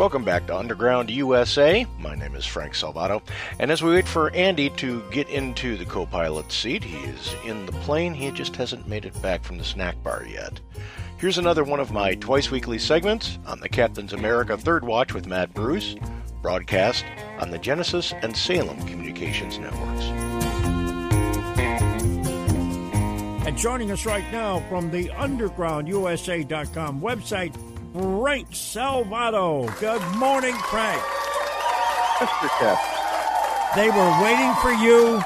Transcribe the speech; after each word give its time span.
Welcome 0.00 0.24
back 0.24 0.46
to 0.46 0.56
Underground 0.56 1.10
USA. 1.10 1.86
My 1.98 2.14
name 2.14 2.34
is 2.34 2.46
Frank 2.46 2.72
Salvato, 2.72 3.20
and 3.58 3.70
as 3.70 3.82
we 3.82 3.90
wait 3.90 4.08
for 4.08 4.30
Andy 4.30 4.70
to 4.70 5.02
get 5.10 5.28
into 5.28 5.76
the 5.76 5.84
co 5.84 6.06
pilot 6.06 6.50
seat, 6.50 6.82
he 6.82 6.96
is 7.06 7.34
in 7.44 7.66
the 7.66 7.72
plane. 7.72 8.14
He 8.14 8.30
just 8.30 8.56
hasn't 8.56 8.88
made 8.88 9.04
it 9.04 9.20
back 9.20 9.44
from 9.44 9.58
the 9.58 9.64
snack 9.64 10.02
bar 10.02 10.24
yet. 10.26 10.58
Here's 11.18 11.36
another 11.36 11.64
one 11.64 11.80
of 11.80 11.92
my 11.92 12.14
twice 12.14 12.50
weekly 12.50 12.78
segments 12.78 13.38
on 13.44 13.60
the 13.60 13.68
Captain's 13.68 14.14
America 14.14 14.56
Third 14.56 14.86
Watch 14.86 15.12
with 15.12 15.26
Matt 15.26 15.52
Bruce, 15.52 15.96
broadcast 16.40 17.04
on 17.38 17.50
the 17.50 17.58
Genesis 17.58 18.14
and 18.22 18.34
Salem 18.34 18.78
Communications 18.86 19.58
Networks. 19.58 20.04
And 23.46 23.54
joining 23.58 23.90
us 23.90 24.06
right 24.06 24.24
now 24.32 24.60
from 24.70 24.90
the 24.90 25.08
undergroundusa.com 25.08 27.02
website, 27.02 27.54
Frank 27.92 28.50
Salvato. 28.50 29.66
Good 29.80 30.02
morning, 30.16 30.54
Frank. 30.70 31.02
Mr. 32.18 32.48
Cap. 32.58 32.78
They 33.74 33.90
were 33.90 34.22
waiting 34.22 34.54
for 34.62 34.70
you 34.70 35.20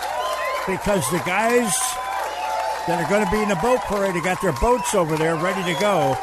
because 0.67 1.09
the 1.11 1.23
guys 1.27 1.75
that 2.87 3.03
are 3.03 3.11
going 3.11 3.25
to 3.25 3.31
be 3.31 3.43
in 3.43 3.49
the 3.49 3.57
boat 3.57 3.81
parade, 3.81 4.15
they 4.15 4.21
got 4.21 4.41
their 4.41 4.53
boats 4.53 4.95
over 4.95 5.17
there 5.17 5.37
ready 5.37 5.63
to 5.75 5.79
go. 5.79 6.17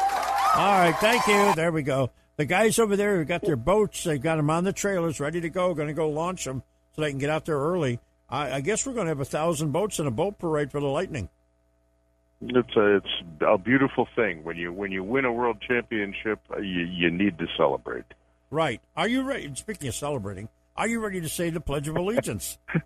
All 0.56 0.78
right, 0.78 0.96
thank 0.98 1.26
you. 1.28 1.54
There 1.54 1.70
we 1.70 1.82
go. 1.82 2.10
The 2.36 2.44
guys 2.44 2.78
over 2.78 2.96
there 2.96 3.18
have 3.18 3.28
got 3.28 3.42
their 3.42 3.56
boats, 3.56 4.02
they've 4.02 4.20
got 4.20 4.36
them 4.36 4.50
on 4.50 4.64
the 4.64 4.72
trailers 4.72 5.20
ready 5.20 5.40
to 5.40 5.48
go, 5.48 5.74
going 5.74 5.88
to 5.88 5.94
go 5.94 6.08
launch 6.08 6.44
them 6.44 6.62
so 6.96 7.02
they 7.02 7.10
can 7.10 7.18
get 7.18 7.30
out 7.30 7.44
there 7.44 7.58
early. 7.58 8.00
I, 8.28 8.54
I 8.54 8.60
guess 8.62 8.84
we're 8.84 8.94
going 8.94 9.06
to 9.06 9.10
have 9.10 9.20
a 9.20 9.24
thousand 9.24 9.70
boats 9.70 10.00
in 10.00 10.06
a 10.06 10.10
boat 10.10 10.38
parade 10.38 10.72
for 10.72 10.80
the 10.80 10.86
Lightning. 10.86 11.28
It's 12.44 12.76
a 12.76 12.96
it's 12.96 13.06
a 13.46 13.56
beautiful 13.58 14.08
thing 14.16 14.42
when 14.42 14.56
you 14.56 14.72
when 14.72 14.90
you 14.90 15.04
win 15.04 15.24
a 15.24 15.32
world 15.32 15.58
championship. 15.66 16.40
uh, 16.54 16.58
You 16.58 16.82
you 16.84 17.10
need 17.10 17.38
to 17.38 17.46
celebrate. 17.56 18.04
Right. 18.50 18.80
Are 18.96 19.08
you 19.08 19.22
ready? 19.22 19.50
Speaking 19.54 19.88
of 19.88 19.94
celebrating, 19.94 20.48
are 20.76 20.88
you 20.88 21.00
ready 21.00 21.20
to 21.20 21.28
say 21.28 21.50
the 21.50 21.60
Pledge 21.60 21.88
of 21.88 21.96
Allegiance? 21.96 22.58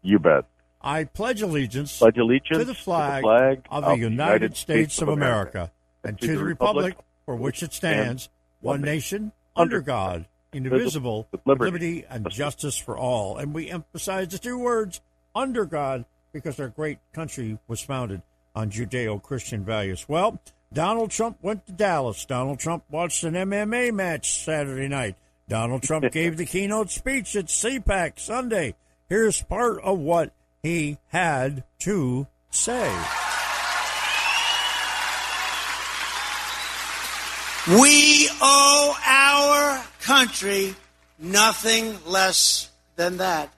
You 0.00 0.20
bet. 0.20 0.44
I 0.80 1.02
pledge 1.04 1.42
allegiance, 1.42 1.98
Pledge 1.98 2.18
allegiance 2.18 2.58
to 2.58 2.64
the 2.64 2.72
flag, 2.72 3.22
flag 3.22 3.62
of 3.68 3.84
the 3.84 3.96
United 3.96 4.56
States 4.56 5.02
of 5.02 5.08
America 5.08 5.72
and 6.04 6.18
to 6.20 6.36
the 6.36 6.44
republic 6.44 6.94
for 6.94 7.02
for 7.34 7.36
which 7.36 7.64
it 7.64 7.72
stands, 7.72 8.28
one 8.60 8.80
nation, 8.80 9.32
under 9.56 9.80
God, 9.80 10.26
indivisible, 10.52 11.26
with 11.32 11.40
with 11.44 11.46
liberty 11.48 11.66
liberty 11.72 12.04
and 12.08 12.30
justice 12.30 12.78
for 12.78 12.96
all. 12.96 13.36
And 13.38 13.52
we 13.52 13.68
emphasize 13.70 14.28
the 14.28 14.38
two 14.38 14.56
words, 14.56 15.00
under 15.34 15.64
God, 15.64 16.04
because 16.32 16.60
our 16.60 16.68
great 16.68 17.00
country 17.12 17.58
was 17.66 17.80
founded 17.82 18.22
on 18.54 18.70
Judeo 18.70 19.22
Christian 19.22 19.64
values. 19.64 20.08
Well, 20.08 20.40
Donald 20.72 21.10
Trump 21.10 21.38
went 21.42 21.66
to 21.66 21.72
Dallas. 21.72 22.24
Donald 22.24 22.58
Trump 22.58 22.84
watched 22.90 23.24
an 23.24 23.34
MMA 23.34 23.92
match 23.92 24.44
Saturday 24.44 24.88
night. 24.88 25.16
Donald 25.48 25.82
Trump 25.82 26.04
gave 26.12 26.36
the 26.36 26.46
keynote 26.46 26.90
speech 26.90 27.34
at 27.36 27.46
CPAC 27.46 28.18
Sunday. 28.18 28.74
Here's 29.08 29.42
part 29.42 29.80
of 29.80 29.98
what 29.98 30.32
he 30.62 30.98
had 31.08 31.64
to 31.80 32.26
say. 32.50 32.92
We 37.68 38.28
owe 38.40 38.96
our 39.04 39.84
country 40.00 40.74
nothing 41.18 41.98
less 42.06 42.70
than 42.96 43.18
that. 43.18 43.52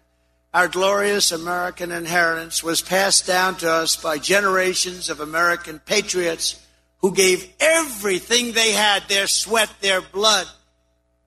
Our 0.52 0.66
glorious 0.66 1.30
American 1.30 1.92
inheritance 1.92 2.62
was 2.62 2.82
passed 2.82 3.24
down 3.24 3.56
to 3.58 3.70
us 3.70 3.94
by 3.94 4.18
generations 4.18 5.08
of 5.08 5.20
American 5.20 5.78
patriots 5.78 6.60
who 6.98 7.14
gave 7.14 7.48
everything 7.60 8.52
they 8.52 8.72
had 8.72 9.04
their 9.08 9.28
sweat, 9.28 9.70
their 9.80 10.00
blood, 10.00 10.48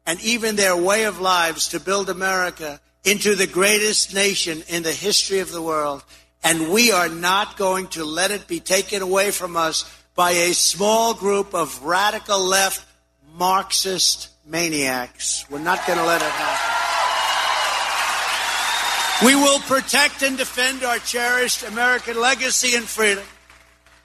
and 0.06 0.22
even 0.22 0.58
their 0.58 0.76
way 0.76 1.06
of 1.06 1.22
lives 1.22 1.70
to 1.70 1.80
build 1.80 2.10
America 2.10 2.82
into 3.06 3.34
the 3.34 3.48
greatest 3.48 4.14
nation 4.14 4.62
in 4.68 4.84
the 4.84 4.92
history 4.92 5.40
of 5.40 5.52
the 5.52 5.62
world. 5.62 6.04
And 6.44 6.72
we 6.72 6.92
are 6.92 7.08
not 7.08 7.56
going 7.56 7.88
to 7.90 8.04
let 8.04 8.32
it 8.32 8.48
be 8.48 8.60
taken 8.60 9.02
away 9.02 9.32
from 9.32 9.56
us 9.56 9.90
by 10.16 10.32
a 10.32 10.54
small 10.54 11.14
group 11.14 11.56
of 11.56 11.82
radical 11.84 12.40
left 12.40 12.86
Marxist 13.36 14.30
maniacs. 14.46 15.46
We're 15.50 15.60
not 15.60 15.88
going 15.88 15.98
to 15.98 16.06
let 16.06 16.22
it 16.22 16.28
happen. 16.28 16.53
We 19.22 19.36
will 19.36 19.60
protect 19.60 20.22
and 20.24 20.38
defend 20.38 20.84
our 20.84 20.98
cherished 20.98 21.64
American 21.64 22.20
legacy 22.20 22.76
and 22.76 22.86
freedom 22.86 23.24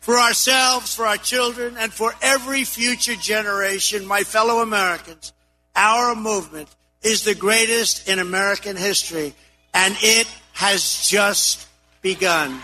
for 0.01 0.17
ourselves, 0.19 0.95
for 0.95 1.07
our 1.07 1.17
children, 1.17 1.77
and 1.77 1.93
for 1.93 2.13
every 2.23 2.65
future 2.65 3.17
generation, 3.17 4.07
my 4.07 4.23
fellow 4.23 4.61
Americans. 4.61 5.33
Our 5.75 6.15
movement 6.15 6.69
is 7.03 7.25
the 7.25 7.35
greatest 7.35 8.09
in 8.09 8.19
American 8.19 8.77
history, 8.77 9.35
and 9.75 9.97
it 10.01 10.29
has 10.53 11.09
just 11.09 11.67
begun. 12.03 12.61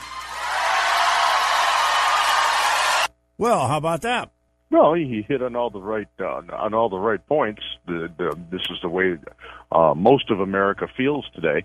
Well, 3.37 3.67
how 3.67 3.79
about 3.79 4.03
that? 4.03 4.31
Well, 4.71 4.95
he 4.95 5.25
hit 5.27 5.43
on 5.43 5.55
all 5.55 5.71
the 5.71 5.81
right 5.81 6.09
uh, 6.21 6.43
on 6.53 6.75
all 6.75 6.89
the 6.89 6.99
right 6.99 7.25
points. 7.27 7.63
The, 7.87 8.11
the, 8.17 8.39
this 8.51 8.63
is 8.71 8.79
the 8.83 8.89
way 8.89 9.19
uh, 9.71 9.95
most 9.95 10.31
of 10.31 10.41
America 10.41 10.89
feels 10.97 11.27
today. 11.35 11.65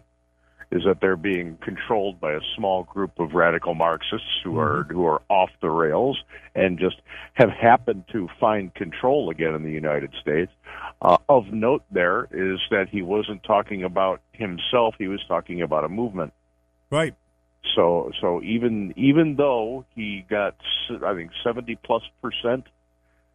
Is 0.71 0.83
that 0.85 1.01
they're 1.01 1.15
being 1.15 1.57
controlled 1.61 2.21
by 2.21 2.33
a 2.33 2.41
small 2.55 2.83
group 2.83 3.19
of 3.19 3.33
radical 3.33 3.73
Marxists 3.73 4.39
who 4.43 4.59
are 4.59 4.83
who 4.83 5.03
are 5.05 5.21
off 5.27 5.49
the 5.61 5.69
rails 5.69 6.21
and 6.53 6.77
just 6.77 6.97
have 7.33 7.49
happened 7.49 8.03
to 8.11 8.29
find 8.39 8.71
control 8.75 9.31
again 9.31 9.55
in 9.55 9.63
the 9.63 9.71
United 9.71 10.13
States. 10.21 10.51
Uh, 11.01 11.17
of 11.27 11.47
note, 11.51 11.83
there 11.91 12.27
is 12.31 12.59
that 12.69 12.87
he 12.91 13.01
wasn't 13.01 13.43
talking 13.43 13.83
about 13.83 14.21
himself; 14.31 14.93
he 14.99 15.07
was 15.07 15.21
talking 15.27 15.63
about 15.63 15.85
a 15.85 15.89
movement. 15.89 16.33
Right. 16.91 17.15
So, 17.75 18.11
so 18.21 18.41
even 18.43 18.93
even 18.95 19.35
though 19.35 19.85
he 19.95 20.25
got, 20.29 20.55
I 21.03 21.13
think, 21.15 21.31
seventy 21.43 21.75
plus 21.83 22.03
percent 22.21 22.65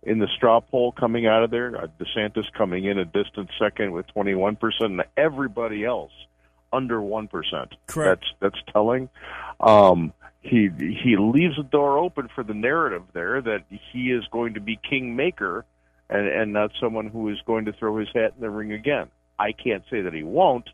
in 0.02 0.18
the 0.18 0.28
straw 0.36 0.60
poll 0.60 0.92
coming 0.92 1.26
out 1.26 1.42
of 1.42 1.50
there, 1.50 1.76
uh, 1.76 1.86
DeSantis 1.98 2.44
coming 2.56 2.84
in 2.84 2.98
a 2.98 3.04
distant 3.04 3.50
second 3.58 3.92
with 3.92 4.06
twenty 4.08 4.34
one 4.34 4.56
percent, 4.56 4.92
and 4.92 5.04
everybody 5.16 5.84
else 5.84 6.12
under 6.74 7.00
one 7.00 7.28
percent. 7.28 7.74
Correct. 7.86 8.24
That's 8.40 8.54
that's 8.56 8.72
telling. 8.72 9.08
Um, 9.60 10.12
he 10.40 10.68
he 10.78 11.16
leaves 11.18 11.56
the 11.56 11.62
door 11.62 11.98
open 11.98 12.28
for 12.34 12.44
the 12.44 12.54
narrative 12.54 13.02
there 13.12 13.40
that 13.40 13.64
he 13.70 14.10
is 14.10 14.24
going 14.30 14.54
to 14.54 14.60
be 14.60 14.76
kingmaker, 14.76 15.64
and 16.10 16.28
and 16.28 16.52
not 16.52 16.72
someone 16.80 17.08
who 17.08 17.30
is 17.30 17.38
going 17.46 17.64
to 17.64 17.72
throw 17.72 17.98
his 17.98 18.08
hat 18.14 18.34
in 18.36 18.40
the 18.40 18.50
ring 18.50 18.72
again. 18.72 19.08
I 19.38 19.52
can't 19.52 19.82
say 19.90 20.02
that 20.02 20.12
he 20.12 20.22
won't, 20.22 20.68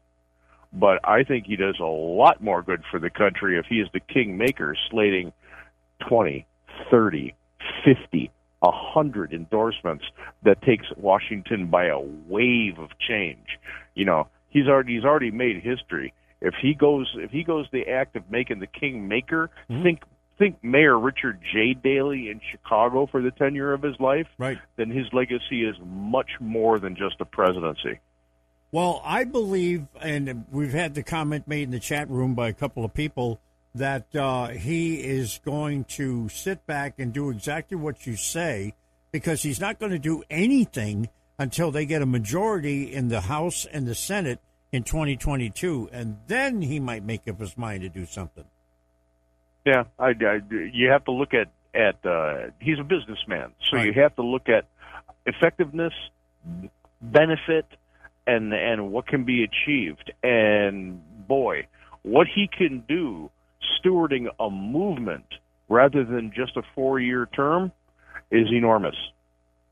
but 0.73 1.01
I 1.05 1.25
think 1.25 1.47
he 1.47 1.57
does 1.57 1.79
a 1.81 1.85
lot 1.85 2.43
more 2.43 2.63
good 2.63 2.83
for 2.91 2.99
the 2.99 3.11
country 3.11 3.59
if 3.59 3.67
he 3.67 3.77
is 3.77 3.89
the 3.93 4.01
kingmaker, 4.01 4.77
slating 4.91 5.33
20, 6.09 6.47
30, 6.91 7.35
50, 7.85 8.31
100 8.61 9.33
endorsements 9.33 10.05
that 10.43 10.61
takes 10.63 10.87
Washington 10.97 11.67
by 11.67 11.87
a 11.87 12.01
wave 12.01 12.79
of 12.79 12.91
change. 12.99 13.59
You 13.95 14.05
know, 14.05 14.29
he's 14.51 14.67
already 14.69 14.95
he's 14.97 15.05
already 15.05 15.31
made 15.31 15.63
history 15.63 16.13
If 16.43 16.55
he 16.61 16.73
goes, 16.75 17.11
if 17.17 17.31
he 17.31 17.43
goes 17.45 17.67
the 17.71 17.89
act 17.89 18.17
of 18.17 18.31
making 18.31 18.61
the 18.61 18.67
king 18.67 19.09
maker, 19.09 19.51
Mhm. 19.71 19.83
think 19.83 20.03
think 20.39 20.57
Mayor 20.65 20.99
Richard 20.99 21.39
J. 21.53 21.75
Daley 21.75 22.31
in 22.31 22.41
Chicago 22.51 23.05
for 23.05 23.21
the 23.21 23.31
tenure 23.31 23.75
of 23.75 23.83
his 23.83 24.01
life, 24.01 24.27
Right. 24.39 24.57
then 24.77 24.91
his 24.91 25.13
legacy 25.13 25.65
is 25.67 25.77
much 25.85 26.31
more 26.41 26.79
than 26.79 26.97
just 26.97 27.21
a 27.21 27.27
presidency. 27.27 27.99
Well, 28.73 29.03
I 29.05 29.25
believe, 29.25 29.87
and 30.01 30.47
we've 30.51 30.73
had 30.73 30.95
the 30.95 31.03
comment 31.03 31.47
made 31.47 31.65
in 31.65 31.73
the 31.73 31.79
chat 31.81 32.09
room 32.09 32.35
by 32.35 32.49
a 32.49 32.53
couple 32.55 32.87
of 32.87 32.95
people 32.95 33.39
that 33.75 34.17
uh, 34.17 34.47
he 34.49 34.95
is 35.05 35.41
going 35.45 35.85
to 35.85 36.29
sit 36.31 36.67
back 36.67 36.99
and 36.99 37.13
do 37.13 37.29
exactly 37.29 37.77
what 37.77 38.07
you 38.07 38.17
say 38.17 38.73
because 39.13 39.43
he's 39.43 39.61
not 39.61 39.79
going 39.79 39.93
to 39.93 39.99
do 39.99 40.23
anything 40.31 41.09
until 41.41 41.71
they 41.71 41.87
get 41.87 42.03
a 42.03 42.07
majority 42.07 42.93
in 42.93 43.09
the 43.09 43.23
House 43.23 43.65
and 43.73 43.87
the 43.87 43.95
Senate 43.95 44.41
in 44.73 44.83
2022, 44.83 45.89
and 45.91 46.19
then 46.27 46.61
he 46.61 46.79
might 46.79 47.03
make 47.03 47.27
up 47.27 47.41
his 47.41 47.57
mind 47.57 47.81
to 47.83 47.89
do 47.89 48.05
something. 48.05 48.45
Yeah, 49.65 49.85
I, 49.99 50.09
I, 50.11 50.41
you 50.51 50.91
have 50.91 51.05
to 51.07 51.13
look 51.13 51.33
at 51.33 51.49
at 51.73 52.05
uh, 52.05 52.51
he's 52.61 52.79
a 52.79 52.85
businessman, 52.85 53.53
so 53.71 53.77
Right. 53.77 53.87
you 53.87 54.03
have 54.03 54.15
to 54.17 54.23
look 54.23 54.49
at 54.51 54.67
effectiveness, 55.25 55.95
benefit, 57.01 57.65
and 58.27 58.53
and 58.53 58.93
what 58.93 59.07
can 59.07 59.25
be 59.25 59.43
achieved. 59.43 60.13
And 60.23 61.01
boy, 61.27 61.69
what 62.03 62.27
he 62.27 62.49
can 62.49 62.85
do 62.87 63.31
stewarding 63.79 64.29
a 64.39 64.51
movement 64.51 65.25
rather 65.71 66.05
than 66.05 66.33
just 66.35 66.57
a 66.57 66.63
four 66.75 67.01
year 67.01 67.27
term 67.35 67.73
is 68.31 68.49
enormous. 68.53 68.97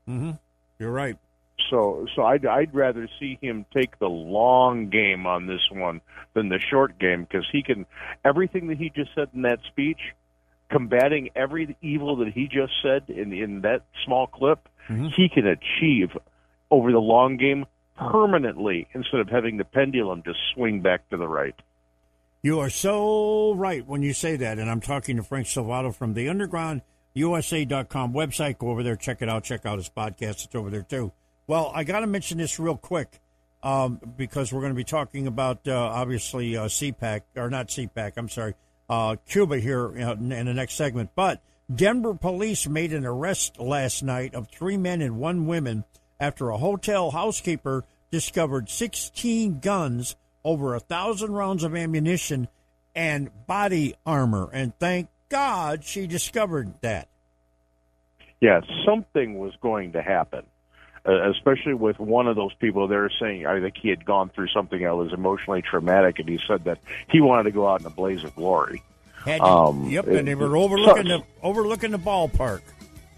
Mm-hmm. 0.07 0.31
You're 0.79 0.91
right. 0.91 1.17
So, 1.69 2.07
so 2.15 2.23
I'd, 2.23 2.45
I'd 2.45 2.73
rather 2.73 3.07
see 3.19 3.37
him 3.41 3.65
take 3.73 3.99
the 3.99 4.07
long 4.09 4.89
game 4.89 5.25
on 5.27 5.45
this 5.47 5.61
one 5.71 6.01
than 6.33 6.49
the 6.49 6.59
short 6.59 6.97
game 6.99 7.23
because 7.23 7.45
he 7.51 7.61
can 7.63 7.85
everything 8.23 8.67
that 8.67 8.77
he 8.77 8.89
just 8.89 9.11
said 9.15 9.29
in 9.33 9.41
that 9.43 9.59
speech, 9.67 9.99
combating 10.69 11.29
every 11.35 11.75
evil 11.81 12.15
that 12.17 12.33
he 12.33 12.47
just 12.47 12.73
said 12.81 13.03
in 13.09 13.33
in 13.33 13.61
that 13.61 13.83
small 14.05 14.27
clip, 14.27 14.67
Mhm. 14.89 15.11
he 15.15 15.27
can 15.29 15.45
achieve 15.47 16.15
over 16.71 16.91
the 16.91 16.99
long 16.99 17.37
game 17.37 17.65
permanently 17.97 18.87
instead 18.93 19.19
of 19.19 19.29
having 19.29 19.57
the 19.57 19.65
pendulum 19.65 20.21
just 20.25 20.39
swing 20.53 20.81
back 20.81 21.07
to 21.09 21.17
the 21.17 21.27
right. 21.27 21.55
You 22.41 22.59
are 22.61 22.69
so 22.69 23.53
right 23.53 23.85
when 23.85 24.01
you 24.01 24.13
say 24.13 24.37
that. 24.37 24.57
And 24.59 24.69
I'm 24.69 24.79
talking 24.79 25.17
to 25.17 25.23
Frank 25.23 25.47
Salvato 25.47 25.93
from 25.93 26.13
the 26.13 26.27
undergroundusa.com 26.27 28.13
website. 28.13 28.57
Go 28.57 28.69
over 28.69 28.83
there, 28.83 28.95
check 28.95 29.21
it 29.21 29.27
out, 29.29 29.43
check 29.43 29.65
out 29.65 29.77
his 29.77 29.89
podcast. 29.89 30.45
It's 30.45 30.55
over 30.55 30.69
there 30.69 30.83
too. 30.83 31.11
Well, 31.49 31.71
I 31.73 31.83
got 31.83 32.01
to 32.01 32.05
mention 32.05 32.37
this 32.37 32.59
real 32.59 32.77
quick 32.77 33.19
um, 33.63 33.99
because 34.15 34.53
we're 34.53 34.59
going 34.59 34.71
to 34.71 34.77
be 34.77 34.83
talking 34.83 35.25
about 35.25 35.67
uh, 35.67 35.75
obviously 35.75 36.55
uh, 36.55 36.65
CPAC, 36.65 37.21
or 37.35 37.49
not 37.49 37.69
CPAC, 37.69 38.11
I'm 38.17 38.29
sorry, 38.29 38.53
uh, 38.87 39.15
Cuba 39.27 39.57
here 39.57 39.87
in, 39.95 40.31
in 40.31 40.45
the 40.45 40.53
next 40.53 40.75
segment. 40.75 41.09
But 41.15 41.41
Denver 41.73 42.13
police 42.13 42.67
made 42.67 42.93
an 42.93 43.03
arrest 43.03 43.59
last 43.59 44.03
night 44.03 44.35
of 44.35 44.47
three 44.49 44.77
men 44.77 45.01
and 45.01 45.17
one 45.17 45.47
woman 45.47 45.85
after 46.19 46.51
a 46.51 46.57
hotel 46.57 47.09
housekeeper 47.09 47.83
discovered 48.11 48.69
16 48.69 49.59
guns, 49.59 50.15
over 50.43 50.75
a 50.75 50.79
thousand 50.79 51.31
rounds 51.31 51.63
of 51.63 51.75
ammunition, 51.75 52.47
and 52.93 53.31
body 53.47 53.95
armor. 54.05 54.51
And 54.53 54.77
thank 54.77 55.09
God 55.29 55.83
she 55.83 56.05
discovered 56.05 56.75
that. 56.81 57.07
Yeah, 58.39 58.61
something 58.85 59.39
was 59.39 59.53
going 59.63 59.93
to 59.93 60.03
happen, 60.03 60.45
uh, 61.07 61.29
especially 61.31 61.73
with 61.73 61.99
one 61.99 62.27
of 62.27 62.35
those 62.35 62.53
people. 62.55 62.87
They're 62.87 63.09
saying 63.19 63.45
I 63.45 63.59
think 63.59 63.75
he 63.77 63.89
had 63.89 64.05
gone 64.05 64.29
through 64.29 64.47
something 64.49 64.81
that 64.81 64.95
was 64.95 65.13
emotionally 65.13 65.61
traumatic, 65.61 66.19
and 66.19 66.27
he 66.29 66.39
said 66.47 66.63
that 66.65 66.79
he 67.09 67.21
wanted 67.21 67.43
to 67.43 67.51
go 67.51 67.67
out 67.67 67.81
in 67.81 67.85
a 67.87 67.89
blaze 67.91 68.23
of 68.23 68.35
glory. 68.35 68.81
Um, 69.41 69.89
yep, 69.89 70.07
it- 70.07 70.15
and 70.17 70.27
they 70.27 70.35
were 70.35 70.55
overlooking 70.57 71.07
so- 71.07 71.17
the 71.19 71.23
overlooking 71.43 71.91
the 71.91 71.99
ballpark. 71.99 72.61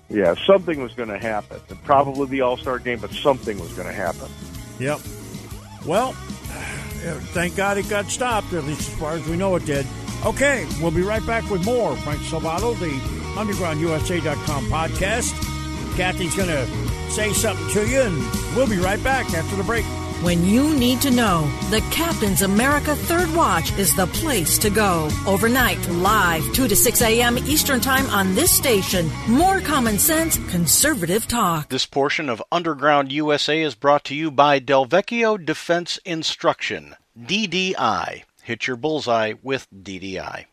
Yeah, 0.09 0.35
something 0.45 0.81
was 0.81 0.93
going 0.93 1.07
to 1.09 1.17
happen. 1.17 1.59
Probably 1.85 2.27
the 2.27 2.41
All 2.41 2.57
Star 2.57 2.79
game, 2.79 2.99
but 2.99 3.11
something 3.11 3.57
was 3.59 3.71
going 3.73 3.87
to 3.87 3.93
happen. 3.93 4.27
Yep. 4.79 4.99
Well, 5.85 6.11
thank 7.33 7.55
God 7.55 7.77
it 7.77 7.87
got 7.89 8.07
stopped, 8.07 8.51
at 8.53 8.65
least 8.65 8.81
as 8.81 8.99
far 8.99 9.13
as 9.13 9.25
we 9.27 9.37
know 9.37 9.55
it 9.55 9.65
did. 9.65 9.85
Okay, 10.25 10.67
we'll 10.81 10.91
be 10.91 11.01
right 11.01 11.25
back 11.25 11.49
with 11.49 11.63
more. 11.65 11.95
Frank 11.97 12.19
Salvato, 12.21 12.77
the 12.77 12.89
UndergroundUSA.com 13.39 14.65
podcast. 14.65 15.33
Kathy's 15.95 16.35
going 16.35 16.49
to 16.49 16.65
say 17.11 17.33
something 17.33 17.67
to 17.69 17.87
you, 17.87 18.01
and 18.01 18.55
we'll 18.55 18.69
be 18.69 18.77
right 18.77 19.03
back 19.03 19.33
after 19.33 19.55
the 19.55 19.63
break. 19.63 19.85
When 20.23 20.45
you 20.45 20.75
need 20.75 21.01
to 21.01 21.09
know, 21.09 21.49
the 21.71 21.81
Captain's 21.91 22.43
America 22.43 22.95
Third 22.95 23.33
Watch 23.33 23.75
is 23.79 23.95
the 23.95 24.05
place 24.07 24.59
to 24.59 24.69
go. 24.69 25.09
Overnight, 25.25 25.83
live, 25.89 26.43
2 26.53 26.67
to 26.67 26.75
6 26.75 27.01
a.m. 27.01 27.39
Eastern 27.39 27.81
Time 27.81 28.05
on 28.11 28.35
this 28.35 28.51
station. 28.51 29.09
More 29.27 29.59
common 29.61 29.97
sense, 29.97 30.37
conservative 30.51 31.27
talk. 31.27 31.69
This 31.69 31.87
portion 31.87 32.29
of 32.29 32.43
Underground 32.51 33.11
USA 33.11 33.61
is 33.61 33.73
brought 33.73 34.03
to 34.05 34.15
you 34.15 34.29
by 34.29 34.59
Delvecchio 34.59 35.43
Defense 35.43 35.97
Instruction, 36.05 36.95
DDI. 37.19 38.23
Hit 38.43 38.67
your 38.67 38.77
bullseye 38.77 39.33
with 39.41 39.67
DDI. 39.75 40.45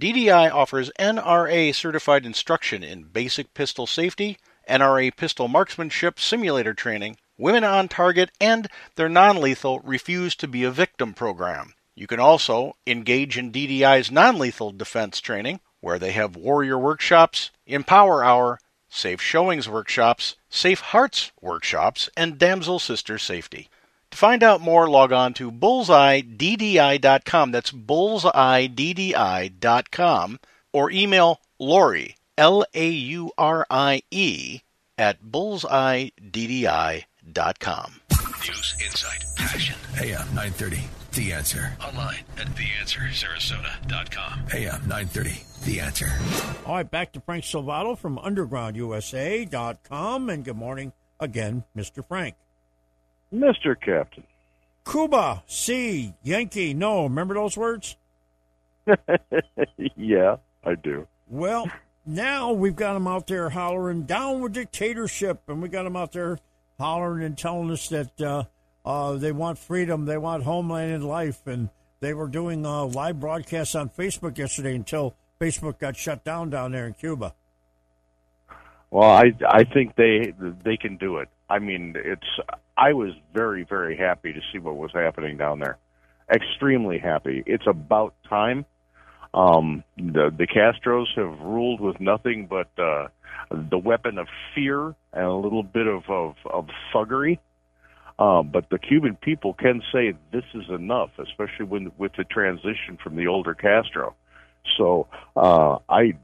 DDI 0.00 0.54
offers 0.54 0.92
NRA 0.96 1.74
certified 1.74 2.24
instruction 2.24 2.84
in 2.84 3.02
basic 3.02 3.52
pistol 3.52 3.84
safety, 3.88 4.38
NRA 4.68 5.16
pistol 5.16 5.48
marksmanship 5.48 6.20
simulator 6.20 6.74
training, 6.74 7.16
women 7.36 7.64
on 7.64 7.88
target, 7.88 8.30
and 8.40 8.68
their 8.96 9.08
non 9.08 9.40
lethal 9.40 9.80
Refuse 9.80 10.36
to 10.36 10.46
Be 10.46 10.64
a 10.64 10.70
Victim 10.70 11.14
program. 11.14 11.74
You 11.94 12.06
can 12.06 12.20
also 12.20 12.76
engage 12.86 13.36
in 13.36 13.50
DDI's 13.50 14.10
non 14.10 14.38
lethal 14.38 14.70
defense 14.70 15.20
training, 15.20 15.60
where 15.80 15.98
they 15.98 16.12
have 16.12 16.36
warrior 16.36 16.78
workshops, 16.78 17.50
Empower 17.66 18.22
Hour, 18.22 18.60
Safe 18.88 19.20
Showings 19.20 19.68
workshops, 19.68 20.36
Safe 20.48 20.80
Hearts 20.80 21.32
workshops, 21.40 22.08
and 22.16 22.38
Damsel 22.38 22.78
Sister 22.78 23.18
Safety. 23.18 23.68
To 24.10 24.16
find 24.16 24.42
out 24.42 24.60
more, 24.60 24.88
log 24.88 25.12
on 25.12 25.34
to 25.34 25.52
bullseyeddi.com. 25.52 27.52
That's 27.52 27.70
bullseyeddi.com. 27.70 30.40
Or 30.72 30.90
email 30.90 31.40
Laurie, 31.58 32.16
L 32.38 32.64
A 32.72 32.88
U 32.88 33.30
R 33.36 33.66
I 33.68 34.00
E, 34.10 34.60
at 34.96 35.20
bullseyeddi.com. 35.22 38.00
News, 38.46 38.76
insight, 38.82 39.24
passion. 39.36 39.76
AM 40.00 40.26
930. 40.34 40.88
The 41.12 41.32
answer. 41.32 41.76
Online 41.84 42.24
at 42.38 42.46
theanswersarasota.com. 42.46 44.44
AM 44.54 44.88
930. 44.88 45.42
The 45.64 45.80
answer. 45.80 46.08
All 46.64 46.76
right, 46.76 46.88
back 46.88 47.12
to 47.14 47.20
Frank 47.20 47.42
Salvato 47.44 47.98
from 47.98 48.16
UndergroundUSA.com, 48.18 50.30
and 50.30 50.44
good 50.44 50.56
morning 50.56 50.92
again, 51.18 51.64
Mr. 51.76 52.06
Frank. 52.06 52.36
Mr. 53.34 53.74
Captain. 53.78 54.22
Cuba, 54.88 55.42
C, 55.46 56.14
Yankee, 56.22 56.72
no. 56.72 57.02
Remember 57.02 57.34
those 57.34 57.56
words? 57.56 57.96
yeah, 59.96 60.36
I 60.64 60.76
do. 60.76 61.08
Well, 61.26 61.68
now 62.08 62.52
we've 62.52 62.74
got 62.74 62.94
them 62.94 63.06
out 63.06 63.26
there 63.26 63.50
hollering 63.50 64.04
down 64.04 64.40
with 64.40 64.54
dictatorship, 64.54 65.42
and 65.46 65.60
we 65.60 65.68
got 65.68 65.82
them 65.84 65.94
out 65.94 66.12
there 66.12 66.38
hollering 66.80 67.22
and 67.22 67.36
telling 67.36 67.70
us 67.70 67.88
that 67.88 68.20
uh, 68.20 68.44
uh, 68.84 69.12
they 69.12 69.30
want 69.30 69.58
freedom, 69.58 70.06
they 70.06 70.16
want 70.16 70.42
homeland 70.42 70.90
and 70.92 71.04
life, 71.04 71.46
and 71.46 71.68
they 72.00 72.14
were 72.14 72.28
doing 72.28 72.64
uh, 72.64 72.86
live 72.86 73.20
broadcasts 73.20 73.74
on 73.74 73.90
Facebook 73.90 74.38
yesterday 74.38 74.74
until 74.74 75.14
Facebook 75.38 75.78
got 75.78 75.96
shut 75.96 76.24
down 76.24 76.50
down 76.50 76.72
there 76.72 76.86
in 76.86 76.94
Cuba. 76.94 77.34
Well, 78.90 79.10
I 79.10 79.32
I 79.46 79.64
think 79.64 79.94
they 79.96 80.32
they 80.64 80.78
can 80.78 80.96
do 80.96 81.18
it. 81.18 81.28
I 81.50 81.58
mean, 81.58 81.94
it's 81.96 82.26
I 82.76 82.94
was 82.94 83.12
very 83.34 83.64
very 83.64 83.96
happy 83.96 84.32
to 84.32 84.40
see 84.50 84.58
what 84.58 84.76
was 84.76 84.92
happening 84.92 85.36
down 85.36 85.58
there. 85.58 85.76
Extremely 86.30 86.98
happy. 86.98 87.42
It's 87.46 87.66
about 87.66 88.14
time. 88.28 88.64
Um, 89.34 89.84
the 89.96 90.32
the 90.36 90.46
Castros 90.46 91.06
have 91.16 91.40
ruled 91.40 91.80
with 91.80 92.00
nothing 92.00 92.46
but 92.46 92.68
uh, 92.78 93.08
the 93.50 93.78
weapon 93.78 94.18
of 94.18 94.26
fear 94.54 94.94
and 95.12 95.24
a 95.24 95.34
little 95.34 95.62
bit 95.62 95.86
of 95.86 96.08
of, 96.08 96.34
of 96.44 96.68
thuggery. 96.92 97.38
Um, 98.18 98.50
but 98.52 98.68
the 98.68 98.78
Cuban 98.78 99.16
people 99.16 99.54
can 99.54 99.80
say 99.92 100.12
this 100.32 100.44
is 100.52 100.68
enough, 100.70 101.10
especially 101.18 101.66
when 101.66 101.92
with 101.98 102.12
the 102.16 102.24
transition 102.24 102.98
from 103.02 103.16
the 103.16 103.28
older 103.28 103.54
Castro. 103.54 104.14
So 104.76 105.06
uh, 105.36 105.78
I 105.88 106.14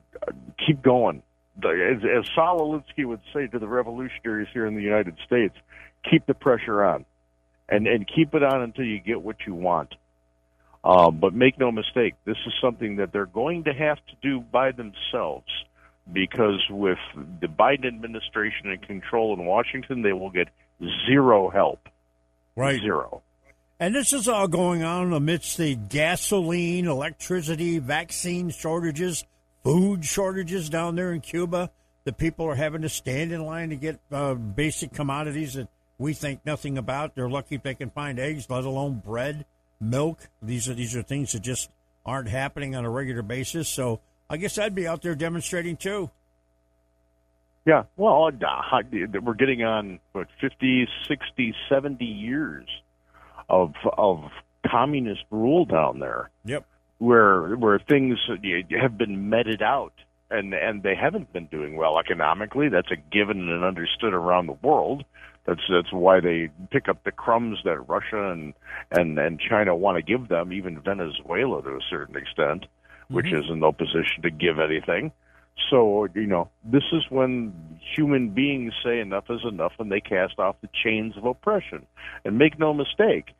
keep 0.66 0.82
going. 0.82 1.23
As, 1.58 2.02
as 2.02 2.25
Saul 2.34 2.61
Alinsky 2.61 3.06
would 3.06 3.20
say 3.32 3.46
to 3.46 3.58
the 3.61 3.68
revolutionaries 3.68 4.49
here 4.52 4.66
in 4.66 4.75
the 4.75 4.82
United 4.82 5.16
States, 5.25 5.54
keep 6.11 6.26
the 6.26 6.34
pressure 6.34 6.82
on, 6.82 7.04
and 7.68 7.87
and 7.87 8.08
keep 8.08 8.34
it 8.34 8.42
on 8.42 8.62
until 8.62 8.84
you 8.84 8.99
get 8.99 9.23
what 9.23 9.37
you 9.46 9.54
want. 9.54 9.94
Uh, 10.85 11.11
but 11.11 11.33
make 11.33 11.59
no 11.59 11.73
mistake, 11.73 12.14
this 12.26 12.37
is 12.47 12.53
something 12.61 12.97
that 12.97 13.11
they're 13.11 13.25
going 13.25 13.64
to 13.64 13.73
have 13.73 13.97
to 13.97 14.14
do 14.21 14.41
by 14.41 14.71
themselves, 14.71 15.47
because 16.12 16.61
with 16.69 16.99
the 17.41 17.47
Biden 17.47 17.87
administration 17.87 18.71
in 18.71 18.79
control 18.79 19.33
in 19.33 19.47
Washington, 19.47 20.03
they 20.03 20.12
will 20.12 20.29
get 20.31 20.49
zero 21.07 21.49
help. 21.49 21.88
Right. 22.55 22.81
Zero. 22.81 23.23
And 23.81 23.95
this 23.95 24.12
is 24.12 24.29
all 24.29 24.47
going 24.47 24.85
on 24.85 25.12
amidst 25.12 25.57
the 25.57 25.75
gasoline, 25.75 26.87
electricity, 26.87 27.79
vaccine 27.79 28.50
shortages, 28.50 29.25
food 29.64 30.05
shortages 30.05 30.69
down 30.69 30.97
there 30.97 31.12
in 31.12 31.23
Cuba. 31.23 31.71
The 32.05 32.12
people 32.12 32.47
are 32.47 32.55
having 32.55 32.83
to 32.83 32.91
stand 32.91 33.33
in 33.33 33.45
line 33.45 33.71
to 33.71 33.76
get 33.76 33.99
uh, 34.12 34.35
basic 34.35 34.93
commodities 34.93 35.55
that 35.55 35.69
we 35.97 36.12
think 36.12 36.45
nothing 36.45 36.76
about. 36.76 37.14
They're 37.14 37.31
lucky 37.31 37.55
if 37.55 37.62
they 37.62 37.75
can 37.75 37.88
find 37.88 38.19
eggs, 38.19 38.49
let 38.50 38.64
alone 38.64 39.03
bread, 39.05 39.47
milk. 39.81 40.28
These 40.43 40.69
are 40.69 40.75
these 40.75 40.97
are 40.97 41.02
things 41.02 41.33
that 41.33 41.40
just 41.40 41.71
aren't 42.07 42.28
happening 42.28 42.75
on 42.75 42.85
a 42.85 42.90
regular 42.90 43.23
basis. 43.23 43.69
So 43.69 44.00
I 44.28 44.37
guess 44.37 44.59
I'd 44.59 44.75
be 44.75 44.87
out 44.87 45.02
there 45.02 45.14
demonstrating 45.14 45.76
too. 45.76 46.11
Yeah, 47.66 47.85
well, 47.97 48.26
uh, 48.26 48.83
we're 49.23 49.35
getting 49.35 49.62
on 49.62 49.99
what 50.12 50.28
50, 50.38 50.87
60, 51.09 51.54
70 51.71 52.04
years 52.04 52.69
of 53.49 53.73
of 53.97 54.31
communist 54.66 55.25
rule 55.31 55.64
down 55.64 55.99
there. 55.99 56.31
Yep. 56.45 56.66
Where 56.99 57.57
where 57.57 57.78
things 57.78 58.19
have 58.81 58.99
been 58.99 59.31
meted 59.31 59.62
out 59.62 59.95
and 60.31 60.52
and 60.52 60.83
they 60.83 60.95
haven't 60.95 61.33
been 61.33 61.47
doing 61.47 61.76
well 61.76 61.99
economically. 61.99 62.69
That's 62.69 62.90
a 62.90 62.97
given 62.97 63.49
and 63.49 63.64
understood 63.64 64.12
around 64.12 64.47
the 64.47 64.59
world. 64.62 65.04
That's 65.44 65.60
that's 65.68 65.92
why 65.92 66.20
they 66.20 66.48
pick 66.70 66.88
up 66.88 67.04
the 67.04 67.12
crumbs 67.12 67.58
that 67.64 67.88
Russia 67.88 68.30
and 68.30 68.54
and 68.90 69.18
and 69.18 69.38
China 69.38 69.76
want 69.76 69.96
to 69.96 70.02
give 70.02 70.28
them, 70.28 70.52
even 70.52 70.80
Venezuela 70.80 71.62
to 71.62 71.70
a 71.70 71.80
certain 71.90 72.16
extent, 72.16 72.66
which 73.08 73.26
Mhm. 73.26 73.44
is 73.44 73.50
in 73.50 73.60
no 73.60 73.72
position 73.72 74.22
to 74.22 74.30
give 74.30 74.58
anything. 74.58 75.12
So 75.70 76.08
you 76.14 76.26
know, 76.26 76.48
this 76.64 76.84
is 76.92 77.10
when 77.10 77.52
human 77.94 78.30
beings 78.30 78.72
say 78.82 79.00
enough 79.00 79.30
is 79.30 79.44
enough, 79.44 79.74
and 79.78 79.92
they 79.92 80.00
cast 80.00 80.38
off 80.38 80.56
the 80.62 80.68
chains 80.72 81.16
of 81.16 81.26
oppression. 81.26 81.86
And 82.24 82.38
make 82.38 82.58
no 82.58 82.72
mistake, 82.72 83.34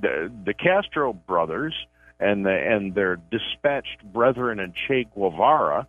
the 0.00 0.32
the 0.44 0.52
Castro 0.54 1.12
brothers 1.12 1.86
and 2.18 2.44
the, 2.44 2.50
and 2.50 2.94
their 2.94 3.16
dispatched 3.30 4.02
brethren 4.12 4.58
in 4.58 4.72
Che 4.72 5.06
Guevara, 5.14 5.86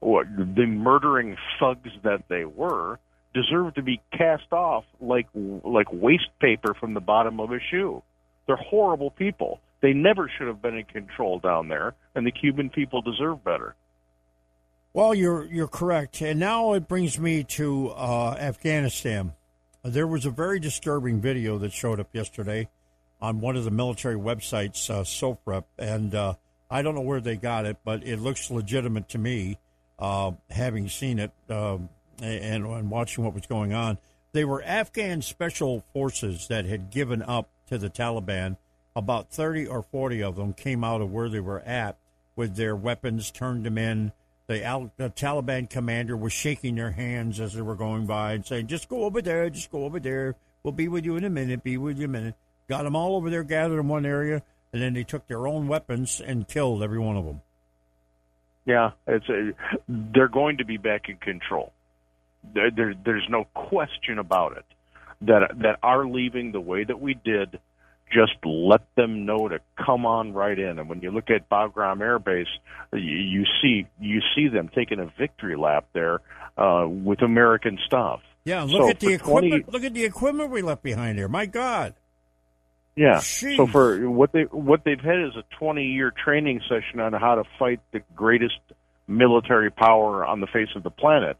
what 0.00 0.26
the 0.36 0.66
murdering 0.66 1.36
thugs 1.60 1.90
that 2.02 2.28
they 2.28 2.44
were, 2.44 2.98
deserve 3.36 3.74
to 3.74 3.82
be 3.82 4.00
cast 4.12 4.50
off 4.52 4.84
like 5.00 5.26
like 5.34 5.92
waste 5.92 6.30
paper 6.40 6.74
from 6.74 6.94
the 6.94 7.00
bottom 7.00 7.38
of 7.38 7.52
a 7.52 7.58
shoe. 7.70 8.02
They're 8.46 8.56
horrible 8.56 9.10
people. 9.10 9.60
They 9.82 9.92
never 9.92 10.30
should 10.36 10.46
have 10.46 10.62
been 10.62 10.76
in 10.76 10.84
control 10.84 11.38
down 11.38 11.68
there, 11.68 11.94
and 12.14 12.26
the 12.26 12.32
Cuban 12.32 12.70
people 12.70 13.02
deserve 13.02 13.44
better. 13.44 13.74
Well, 14.94 15.14
you're 15.14 15.44
you're 15.44 15.68
correct, 15.68 16.22
and 16.22 16.40
now 16.40 16.72
it 16.72 16.88
brings 16.88 17.18
me 17.18 17.44
to 17.44 17.90
uh, 17.90 18.36
Afghanistan. 18.38 19.34
There 19.84 20.06
was 20.06 20.24
a 20.24 20.30
very 20.30 20.58
disturbing 20.58 21.20
video 21.20 21.58
that 21.58 21.72
showed 21.72 22.00
up 22.00 22.08
yesterday 22.12 22.68
on 23.20 23.40
one 23.40 23.56
of 23.56 23.64
the 23.64 23.70
military 23.70 24.16
websites, 24.16 24.90
uh, 24.90 25.04
SOFREP, 25.04 25.64
and 25.78 26.14
uh, 26.14 26.34
I 26.70 26.82
don't 26.82 26.94
know 26.94 27.02
where 27.02 27.20
they 27.20 27.36
got 27.36 27.66
it, 27.66 27.76
but 27.84 28.06
it 28.06 28.18
looks 28.18 28.50
legitimate 28.50 29.08
to 29.10 29.18
me, 29.18 29.58
uh, 29.98 30.32
having 30.50 30.88
seen 30.88 31.18
it 31.18 31.32
um, 31.48 31.88
and, 32.20 32.66
and 32.66 32.90
watching 32.90 33.24
what 33.24 33.34
was 33.34 33.46
going 33.46 33.72
on. 33.72 33.98
They 34.32 34.44
were 34.44 34.62
Afghan 34.62 35.22
special 35.22 35.84
forces 35.92 36.48
that 36.48 36.66
had 36.66 36.90
given 36.90 37.22
up 37.22 37.48
to 37.68 37.78
the 37.78 37.90
Taliban. 37.90 38.56
About 38.94 39.30
30 39.30 39.66
or 39.66 39.82
40 39.82 40.22
of 40.22 40.36
them 40.36 40.52
came 40.52 40.84
out 40.84 41.00
of 41.00 41.12
where 41.12 41.28
they 41.28 41.40
were 41.40 41.60
at 41.60 41.96
with 42.34 42.56
their 42.56 42.76
weapons, 42.76 43.30
turned 43.30 43.64
them 43.64 43.78
in. 43.78 44.12
The, 44.46 44.62
Al- 44.62 44.92
the 44.96 45.10
Taliban 45.10 45.68
commander 45.68 46.16
was 46.16 46.32
shaking 46.32 46.76
their 46.76 46.92
hands 46.92 47.40
as 47.40 47.54
they 47.54 47.62
were 47.62 47.74
going 47.74 48.06
by 48.06 48.32
and 48.32 48.46
saying, 48.46 48.68
"Just 48.68 48.88
go 48.88 49.04
over 49.04 49.20
there, 49.20 49.50
just 49.50 49.72
go 49.72 49.84
over 49.84 49.98
there. 49.98 50.36
We'll 50.62 50.72
be 50.72 50.88
with 50.88 51.04
you 51.04 51.16
in 51.16 51.24
a 51.24 51.30
minute. 51.30 51.64
Be 51.64 51.76
with 51.76 51.98
you 51.98 52.04
in 52.04 52.10
a 52.10 52.12
minute." 52.12 52.34
Got 52.68 52.82
them 52.82 52.96
all 52.96 53.16
over 53.16 53.30
there 53.30 53.44
gathered 53.44 53.80
in 53.80 53.88
one 53.88 54.06
area, 54.06 54.42
and 54.72 54.82
then 54.82 54.94
they 54.94 55.04
took 55.04 55.26
their 55.26 55.46
own 55.46 55.68
weapons 55.68 56.20
and 56.20 56.48
killed 56.48 56.82
every 56.82 56.98
one 56.98 57.16
of 57.16 57.24
them. 57.24 57.42
Yeah, 58.64 58.90
it's 59.06 59.28
a, 59.28 59.52
they're 59.88 60.28
going 60.28 60.58
to 60.58 60.64
be 60.64 60.76
back 60.76 61.08
in 61.08 61.16
control. 61.18 61.72
There, 62.54 62.70
there, 62.70 62.94
there's 63.04 63.26
no 63.28 63.44
question 63.54 64.18
about 64.18 64.56
it. 64.56 64.64
That 65.22 65.58
that 65.62 65.78
our 65.82 66.06
leaving 66.06 66.52
the 66.52 66.60
way 66.60 66.84
that 66.84 67.00
we 67.00 67.14
did, 67.14 67.58
just 68.12 68.34
let 68.44 68.82
them 68.96 69.24
know 69.24 69.48
to 69.48 69.60
come 69.84 70.04
on 70.04 70.32
right 70.34 70.58
in. 70.58 70.78
And 70.78 70.88
when 70.88 71.00
you 71.00 71.10
look 71.10 71.30
at 71.30 71.48
Bagram 71.48 72.00
Air 72.00 72.18
Base, 72.18 72.46
you, 72.92 73.00
you 73.00 73.44
see 73.62 73.86
you 73.98 74.20
see 74.34 74.48
them 74.48 74.70
taking 74.74 75.00
a 75.00 75.06
victory 75.18 75.56
lap 75.56 75.86
there 75.94 76.20
uh, 76.58 76.86
with 76.86 77.22
American 77.22 77.78
stuff. 77.86 78.20
Yeah, 78.44 78.62
look 78.62 78.82
So 78.82 78.90
at 78.90 79.00
the 79.00 79.16
for 79.18 79.24
20 79.24 79.46
equipment. 79.46 79.72
Look 79.72 79.84
at 79.84 79.94
the 79.94 80.04
equipment 80.04 80.50
we 80.50 80.62
left 80.62 80.82
behind 80.82 81.18
here. 81.18 81.28
My 81.28 81.46
God. 81.46 81.94
Yeah. 82.94 83.16
Jeez. 83.16 83.56
So 83.56 83.66
for 83.66 84.08
what 84.08 84.32
they 84.32 84.42
what 84.42 84.84
they've 84.84 85.00
had 85.00 85.20
is 85.20 85.36
a 85.36 85.44
20 85.58 85.84
year 85.84 86.12
training 86.12 86.60
session 86.68 87.00
on 87.00 87.12
how 87.12 87.36
to 87.36 87.44
fight 87.58 87.80
the 87.92 88.00
greatest 88.14 88.58
military 89.08 89.70
power 89.70 90.24
on 90.24 90.40
the 90.40 90.46
face 90.46 90.68
of 90.74 90.82
the 90.82 90.90
planet, 90.90 91.36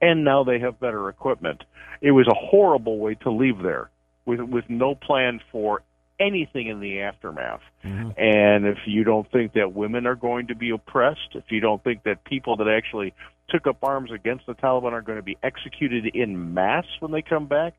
and 0.00 0.24
now 0.24 0.44
they 0.44 0.58
have 0.58 0.80
better 0.80 1.08
equipment. 1.08 1.64
It 2.00 2.12
was 2.12 2.26
a 2.26 2.34
horrible 2.34 2.98
way 2.98 3.14
to 3.22 3.30
leave 3.30 3.62
there 3.62 3.90
with 4.24 4.40
with 4.40 4.64
no 4.68 4.94
plan 4.94 5.40
for 5.50 5.82
anything 6.18 6.68
in 6.68 6.80
the 6.80 7.00
aftermath. 7.00 7.60
Mm-hmm. 7.84 8.10
And 8.16 8.66
if 8.66 8.78
you 8.86 9.04
don't 9.04 9.30
think 9.30 9.52
that 9.54 9.74
women 9.74 10.06
are 10.06 10.14
going 10.14 10.48
to 10.48 10.54
be 10.54 10.70
oppressed, 10.70 11.34
if 11.34 11.44
you 11.50 11.60
don't 11.60 11.82
think 11.82 12.04
that 12.04 12.24
people 12.24 12.56
that 12.56 12.68
actually 12.68 13.14
took 13.48 13.66
up 13.66 13.78
arms 13.82 14.10
against 14.10 14.46
the 14.46 14.54
Taliban 14.54 14.92
are 14.92 15.02
going 15.02 15.18
to 15.18 15.22
be 15.22 15.36
executed 15.42 16.06
in 16.14 16.54
mass 16.54 16.86
when 17.00 17.12
they 17.12 17.22
come 17.22 17.46
back, 17.46 17.74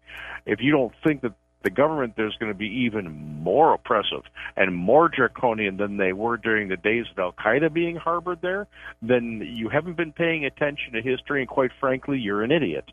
if 0.46 0.60
you 0.62 0.72
don't 0.72 0.94
think 1.04 1.22
that 1.22 1.34
the 1.68 1.76
government 1.76 2.14
there's 2.16 2.38
going 2.38 2.50
to 2.50 2.58
be 2.58 2.86
even 2.86 3.12
more 3.44 3.74
oppressive 3.74 4.24
and 4.56 4.74
more 4.74 5.10
draconian 5.10 5.76
than 5.76 5.98
they 5.98 6.14
were 6.14 6.38
during 6.38 6.70
the 6.70 6.78
days 6.78 7.06
of 7.12 7.20
Al 7.20 7.34
Qaeda 7.34 7.74
being 7.74 7.98
harbored 7.98 8.40
there, 8.42 8.68
then 9.02 9.46
you 9.46 9.68
haven't 9.68 9.98
been 9.98 10.14
paying 10.14 10.46
attention 10.46 10.94
to 10.94 11.02
history, 11.02 11.42
and 11.42 11.50
quite 11.50 11.72
frankly, 11.78 12.20
you're 12.20 12.42
an 12.42 12.52
idiot. 12.52 12.86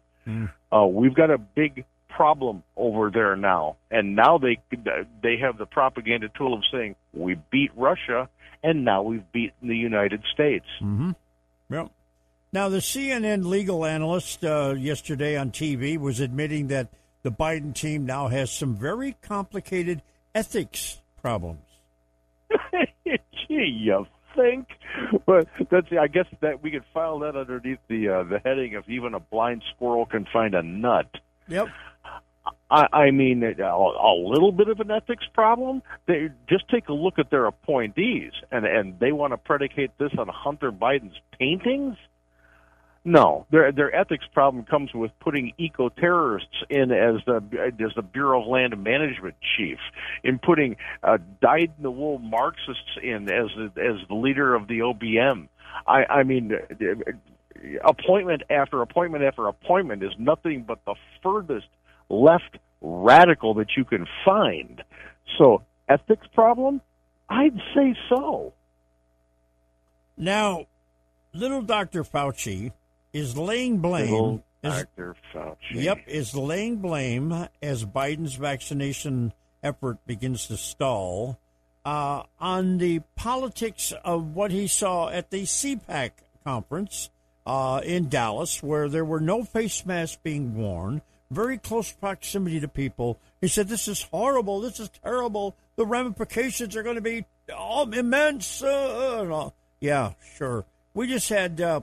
Uh, 0.73 0.87
we've 0.87 1.15
got 1.15 1.31
a 1.31 1.39
big 1.39 1.85
problem 2.09 2.65
over 2.77 3.13
there 3.13 3.37
now, 3.37 3.77
and 3.93 4.17
now 4.17 4.39
they 4.39 4.59
they 5.23 5.37
have 5.37 5.57
the 5.57 5.67
propaganda 5.67 6.29
tool 6.37 6.53
of 6.55 6.63
saying 6.73 6.97
we 7.13 7.37
beat 7.53 7.71
Russia, 7.77 8.29
and 8.65 8.85
now 8.85 9.03
we've 9.03 9.31
beaten 9.31 9.69
the 9.69 9.77
United 9.77 10.23
States. 10.33 10.67
Mm-hmm. 10.83 11.11
Yep. 11.71 11.91
Now, 12.53 12.69
the 12.69 12.79
CNN 12.79 13.45
legal 13.45 13.85
analyst 13.85 14.45
uh, 14.45 14.75
yesterday 14.77 15.37
on 15.37 15.53
TV 15.53 15.97
was 15.97 16.19
admitting 16.19 16.69
that 16.69 16.89
the 17.25 17.33
Biden 17.33 17.75
team 17.75 18.07
now 18.07 18.29
has 18.29 18.53
some 18.53 18.77
very 18.77 19.17
complicated 19.23 20.03
ethics 20.35 21.01
problems. 21.21 21.65
Gee, 23.05 23.17
you 23.49 24.07
think? 24.37 24.69
But 25.27 25.49
that's 25.71 25.89
I 25.99 26.07
guess 26.07 26.27
that 26.41 26.63
we 26.63 26.71
could 26.71 26.85
file 26.93 27.19
that 27.21 27.35
underneath 27.35 27.79
the 27.89 28.09
uh, 28.09 28.23
the 28.25 28.39
heading 28.45 28.77
of 28.77 28.89
even 28.89 29.15
a 29.15 29.21
blind 29.21 29.63
squirrel 29.75 30.07
can 30.07 30.27
find 30.33 30.55
a 30.55 30.63
nut. 30.63 31.09
Yep. 31.49 31.69
I, 32.71 32.87
I 32.93 33.11
mean, 33.11 33.43
a, 33.43 33.63
a 33.63 34.15
little 34.17 34.53
bit 34.53 34.69
of 34.69 34.81
an 34.81 34.91
ethics 34.91 35.25
problem. 35.33 35.83
They 36.07 36.29
just 36.49 36.69
take 36.69 36.89
a 36.89 36.93
look 36.93 37.19
at 37.19 37.31
their 37.31 37.47
appointees, 37.47 38.33
and 38.53 38.67
and 38.67 38.99
they 39.01 39.13
want 39.13 39.33
to 39.33 39.39
predicate 39.39 39.97
this 39.99 40.13
on 40.19 40.29
Hunter 40.29 40.71
Biden's 40.71 41.19
paintings. 41.39 41.97
No, 43.07 43.45
their 43.51 43.71
their 43.71 43.95
ethics 43.95 44.25
problem 44.33 44.65
comes 44.65 44.95
with 44.95 45.11
putting 45.21 45.53
eco 45.59 45.91
terrorists 45.91 46.63
in 46.71 46.91
as 46.91 47.17
the 47.27 47.43
as 47.79 47.95
the 47.95 48.03
Bureau 48.03 48.41
of 48.41 48.49
Land 48.49 48.83
Management 48.83 49.35
chief, 49.57 49.79
in 50.23 50.39
putting 50.39 50.77
uh, 51.03 51.19
dyed 51.43 51.71
in 51.77 51.83
the 51.83 51.91
wool 51.91 52.19
Marxists 52.19 52.97
in 53.03 53.31
as 53.31 53.51
as 53.77 54.09
the 54.09 54.15
leader 54.15 54.55
of 54.55 54.69
the 54.69 54.79
OBM. 54.79 55.49
I 55.87 56.05
I 56.07 56.23
mean, 56.23 56.53
uh, 56.55 57.13
appointment 57.85 58.45
after 58.49 58.81
appointment 58.81 59.23
after 59.23 59.49
appointment 59.49 60.03
is 60.03 60.13
nothing 60.19 60.63
but 60.63 60.79
the 60.87 60.95
furthest 61.23 61.67
left 62.09 62.57
radical 62.81 63.53
that 63.55 63.77
you 63.77 63.85
can 63.85 64.07
find. 64.25 64.83
So 65.37 65.63
ethics 65.91 66.27
problem, 66.35 66.81
I'd 67.29 67.61
say 67.75 67.95
so. 68.09 68.55
Now, 70.17 70.69
little 71.35 71.61
Dr. 71.61 72.03
Fauci 72.03 72.73
is 73.15 73.39
laying 73.39 73.79
blame. 73.79 74.43
Is-. 74.63 74.85
Yep, 75.73 75.99
is 76.07 76.35
laying 76.35 76.77
blame 76.77 77.49
as 77.63 77.85
Biden's 77.87 78.35
vaccination 78.35 79.33
effort 79.63 79.99
begins 80.07 80.47
to 80.49 80.57
stall 80.59 81.39
uh, 81.85 82.25
on 82.41 82.79
the 82.79 83.01
politics 83.15 83.93
of 84.05 84.35
what 84.35 84.51
he 84.51 84.67
saw 84.67 85.09
at 85.09 85.31
the 85.31 85.45
CPAC 85.45 86.11
conference 86.45 87.11
uh, 87.47 87.81
in 87.85 88.09
Dallas, 88.09 88.63
where 88.63 88.89
there 88.89 89.05
were 89.05 89.21
no 89.21 89.45
face 89.45 89.85
masks 89.85 90.19
being 90.23 90.55
worn, 90.55 91.03
very 91.31 91.59
close 91.59 91.93
proximity 91.93 92.61
to 92.61 92.69
people. 92.69 93.19
He 93.41 93.49
said, 93.49 93.69
This 93.69 93.87
is 93.87 94.03
horrible. 94.03 94.61
This 94.61 94.81
is 94.81 94.91
terrible. 95.03 95.57
The 95.77 95.87
ramifications 95.87 96.77
are 96.77 96.83
going 96.83 96.97
to 96.97 97.03
be 97.03 97.27
oh, 97.55 97.91
immense. 97.91 98.63
Uh. 98.63 99.51
Yeah, 99.81 100.13
sure. 100.37 100.65
We 100.95 101.09
just 101.09 101.29
had, 101.29 101.61
uh, 101.61 101.81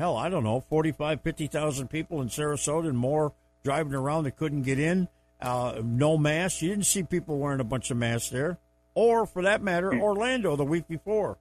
hell, 0.00 0.16
I 0.16 0.30
don't 0.30 0.44
know, 0.44 0.60
45, 0.60 1.20
50,000 1.20 1.88
people 1.88 2.22
in 2.22 2.28
Sarasota 2.28 2.88
and 2.88 2.96
more 2.96 3.34
driving 3.62 3.94
around 3.94 4.24
that 4.24 4.36
couldn't 4.38 4.62
get 4.62 4.78
in. 4.78 5.08
Uh, 5.42 5.82
no 5.84 6.16
masks. 6.16 6.62
You 6.62 6.70
didn't 6.70 6.86
see 6.86 7.02
people 7.02 7.38
wearing 7.38 7.60
a 7.60 7.64
bunch 7.64 7.90
of 7.90 7.98
masks 7.98 8.30
there, 8.30 8.58
or 8.94 9.26
for 9.26 9.42
that 9.42 9.62
matter, 9.62 9.92
Orlando 9.92 10.56
the 10.56 10.64
week 10.64 10.88
before. 10.88 11.36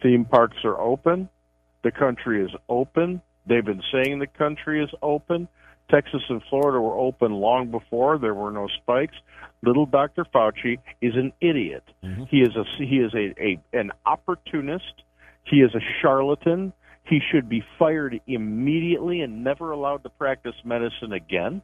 Theme 0.00 0.24
parks 0.24 0.58
are 0.62 0.80
open. 0.80 1.28
The 1.82 1.90
country 1.90 2.44
is 2.44 2.50
open. 2.68 3.20
They've 3.46 3.64
been 3.64 3.82
saying 3.92 4.20
the 4.20 4.28
country 4.28 4.82
is 4.82 4.90
open. 5.02 5.48
Texas 5.90 6.22
and 6.28 6.40
Florida 6.48 6.80
were 6.80 6.96
open 6.96 7.32
long 7.32 7.72
before 7.72 8.18
there 8.18 8.34
were 8.34 8.52
no 8.52 8.68
spikes. 8.80 9.16
Little 9.62 9.86
Dr. 9.86 10.24
Fauci 10.24 10.78
is 11.00 11.14
an 11.16 11.32
idiot. 11.40 11.82
Mm-hmm. 12.04 12.24
He 12.30 12.42
is 12.42 12.54
a 12.54 12.64
he 12.78 12.98
is 12.98 13.12
a, 13.12 13.34
a 13.42 13.58
an 13.72 13.90
opportunist. 14.06 15.02
He 15.44 15.56
is 15.56 15.74
a 15.74 15.80
charlatan. 16.00 16.72
He 17.04 17.20
should 17.30 17.48
be 17.48 17.64
fired 17.78 18.20
immediately 18.26 19.20
and 19.20 19.42
never 19.42 19.72
allowed 19.72 20.04
to 20.04 20.10
practice 20.10 20.54
medicine 20.64 21.12
again. 21.12 21.62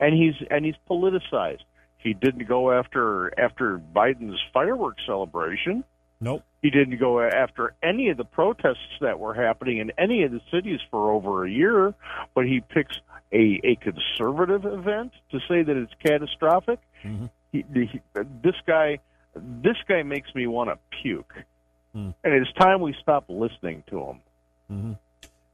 And 0.00 0.14
he's 0.14 0.34
and 0.50 0.64
he's 0.64 0.76
politicized. 0.88 1.64
He 1.98 2.14
didn't 2.14 2.46
go 2.46 2.70
after 2.70 3.32
after 3.38 3.80
Biden's 3.94 4.40
fireworks 4.52 5.02
celebration. 5.06 5.84
Nope. 6.20 6.42
He 6.62 6.70
didn't 6.70 6.98
go 6.98 7.20
after 7.20 7.74
any 7.82 8.08
of 8.08 8.16
the 8.16 8.24
protests 8.24 8.98
that 9.00 9.18
were 9.18 9.34
happening 9.34 9.78
in 9.78 9.92
any 9.98 10.22
of 10.22 10.32
the 10.32 10.40
cities 10.50 10.80
for 10.90 11.10
over 11.10 11.44
a 11.44 11.50
year, 11.50 11.92
but 12.34 12.46
he 12.46 12.60
picks 12.60 12.98
a, 13.32 13.60
a 13.64 13.76
conservative 13.76 14.64
event 14.64 15.12
to 15.32 15.40
say 15.40 15.62
that 15.62 15.76
it's 15.76 15.92
catastrophic. 16.02 16.78
Mm-hmm. 17.04 17.26
He, 17.52 17.64
he, 17.74 18.00
this 18.42 18.54
guy, 18.66 19.00
this 19.34 19.76
guy 19.86 20.02
makes 20.02 20.34
me 20.34 20.46
want 20.46 20.70
to 20.70 20.78
puke, 21.02 21.34
Mm. 21.94 22.14
and 22.24 22.34
it's 22.34 22.52
time 22.54 22.80
we 22.80 22.94
stop 23.00 23.24
listening 23.28 23.84
to 23.88 23.96
them. 24.00 24.20
Mm-hmm. 24.72 24.92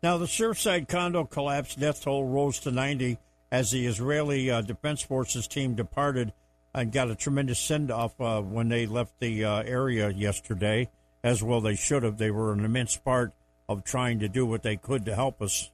Now, 0.03 0.17
the 0.17 0.27
Surfside 0.27 0.89
condo 0.89 1.25
collapse 1.25 1.75
death 1.75 2.03
toll 2.03 2.25
rose 2.25 2.59
to 2.61 2.71
90 2.71 3.19
as 3.53 3.71
the 3.71 3.87
Israeli 3.87 4.51
uh, 4.51 4.63
Defense 4.63 5.03
Forces 5.03 5.47
team 5.47 5.75
departed 5.75 6.33
and 6.75 6.93
got 6.93 7.11
a 7.11 7.15
tremendous 7.15 7.59
send 7.59 7.91
off 7.91 8.19
uh, 8.21 8.41
when 8.41 8.69
they 8.69 8.87
left 8.87 9.19
the 9.19 9.45
uh, 9.45 9.63
area 9.63 10.09
yesterday, 10.11 10.89
as 11.23 11.43
well 11.43 11.61
they 11.61 11.75
should 11.75 12.03
have. 12.03 12.17
They 12.17 12.31
were 12.31 12.53
an 12.53 12.65
immense 12.65 12.97
part 12.97 13.33
of 13.69 13.85
trying 13.85 14.21
to 14.21 14.29
do 14.29 14.47
what 14.47 14.63
they 14.63 14.77
could 14.77 15.05
to 15.05 15.15
help 15.15 15.43
us. 15.43 15.71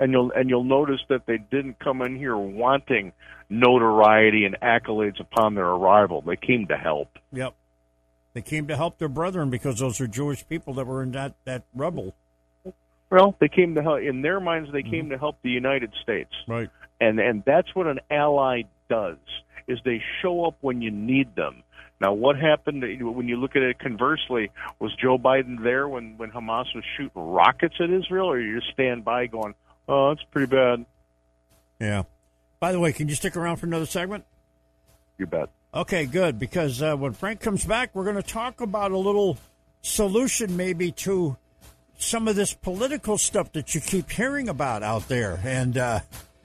And 0.00 0.12
you'll 0.12 0.30
and 0.32 0.48
you'll 0.48 0.64
notice 0.64 1.00
that 1.08 1.26
they 1.26 1.38
didn't 1.38 1.78
come 1.80 2.02
in 2.02 2.16
here 2.16 2.36
wanting 2.36 3.12
notoriety 3.50 4.44
and 4.44 4.56
accolades 4.60 5.20
upon 5.20 5.54
their 5.54 5.66
arrival. 5.66 6.22
They 6.22 6.36
came 6.36 6.66
to 6.68 6.76
help. 6.76 7.18
Yep. 7.32 7.54
They 8.34 8.42
came 8.42 8.66
to 8.68 8.76
help 8.76 8.98
their 8.98 9.08
brethren 9.08 9.50
because 9.50 9.78
those 9.78 10.00
are 10.00 10.06
Jewish 10.06 10.46
people 10.48 10.74
that 10.74 10.86
were 10.86 11.02
in 11.02 11.12
that, 11.12 11.34
that 11.44 11.64
rubble. 11.74 12.14
Well, 13.10 13.34
they 13.40 13.48
came 13.48 13.74
to 13.74 13.82
help. 13.82 14.00
In 14.02 14.22
their 14.22 14.38
minds, 14.40 14.70
they 14.72 14.82
came 14.82 15.04
mm-hmm. 15.04 15.10
to 15.12 15.18
help 15.18 15.38
the 15.42 15.50
United 15.50 15.92
States. 16.02 16.30
Right. 16.46 16.68
And 17.00 17.18
and 17.20 17.42
that's 17.46 17.74
what 17.74 17.86
an 17.86 18.00
ally 18.10 18.62
does 18.90 19.18
is 19.66 19.78
they 19.84 20.02
show 20.20 20.44
up 20.46 20.56
when 20.60 20.82
you 20.82 20.90
need 20.90 21.34
them. 21.36 21.62
Now, 22.00 22.12
what 22.12 22.38
happened 22.38 22.82
when 22.82 23.28
you 23.28 23.36
look 23.36 23.56
at 23.56 23.62
it 23.62 23.78
conversely? 23.78 24.50
Was 24.78 24.94
Joe 25.00 25.18
Biden 25.18 25.62
there 25.62 25.88
when 25.88 26.16
when 26.16 26.30
Hamas 26.30 26.66
was 26.74 26.84
shooting 26.96 27.10
rockets 27.14 27.74
at 27.80 27.90
Israel, 27.90 28.30
or 28.30 28.40
you 28.40 28.60
just 28.60 28.72
stand 28.72 29.04
by 29.04 29.26
going, 29.26 29.54
"Oh, 29.88 30.10
that's 30.10 30.24
pretty 30.30 30.54
bad." 30.54 30.84
Yeah. 31.80 32.04
By 32.60 32.72
the 32.72 32.80
way, 32.80 32.92
can 32.92 33.08
you 33.08 33.14
stick 33.14 33.36
around 33.36 33.56
for 33.56 33.66
another 33.66 33.86
segment? 33.86 34.24
You 35.16 35.26
bet. 35.26 35.48
Okay, 35.74 36.06
good. 36.06 36.38
Because 36.38 36.82
uh, 36.82 36.96
when 36.96 37.12
Frank 37.12 37.40
comes 37.40 37.64
back, 37.64 37.94
we're 37.94 38.04
going 38.04 38.16
to 38.16 38.22
talk 38.22 38.60
about 38.60 38.90
a 38.90 38.98
little 38.98 39.38
solution, 39.82 40.56
maybe 40.56 40.92
to 40.92 41.36
some 41.98 42.28
of 42.28 42.36
this 42.36 42.54
political 42.54 43.18
stuff 43.18 43.52
that 43.52 43.74
you 43.74 43.80
keep 43.80 44.10
hearing 44.10 44.48
about 44.48 44.82
out 44.82 45.08
there, 45.08 45.40
and 45.44 45.76
uh, 45.76 46.00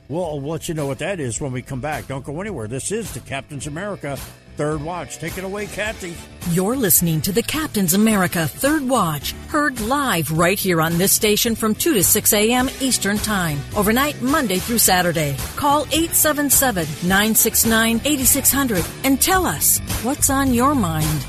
we'll, 0.10 0.40
we'll 0.40 0.52
let 0.52 0.68
you 0.68 0.74
know 0.74 0.88
what 0.88 1.00
that 1.00 1.20
is 1.20 1.40
when 1.40 1.52
we 1.52 1.62
come 1.62 1.80
back. 1.80 2.08
Don't 2.08 2.26
go 2.26 2.42
anywhere. 2.42 2.68
This 2.68 2.92
is 2.92 3.14
the 3.14 3.20
Captain's 3.20 3.68
America 3.68 4.18
Third 4.56 4.82
Watch. 4.84 5.18
Take 5.18 5.38
it 5.38 5.44
away, 5.44 5.66
Kathy. 5.68 6.16
You're 6.54 6.76
listening 6.76 7.22
to 7.22 7.32
the 7.32 7.44
Captain's 7.44 7.94
America 7.94 8.48
Third 8.48 8.88
Watch, 8.88 9.32
heard 9.48 9.80
live 9.82 10.32
right 10.32 10.60
here 10.60 10.82
on 10.82 10.98
this 10.98 11.12
station 11.12 11.56
from 11.56 11.74
2 11.74 11.94
to 11.94 12.04
6 12.04 12.34
a.m. 12.34 12.70
Eastern 12.80 13.18
Time, 13.18 13.60
overnight 13.76 14.22
Monday 14.22 14.58
through 14.58 14.78
Saturday. 14.78 15.36
Call 15.56 15.84
877 15.92 16.86
969 17.08 18.02
8600 18.06 18.86
and 19.04 19.22
tell 19.22 19.46
us 19.46 19.80
what's 20.04 20.30
on 20.30 20.54
your 20.54 20.76
mind. 20.76 21.26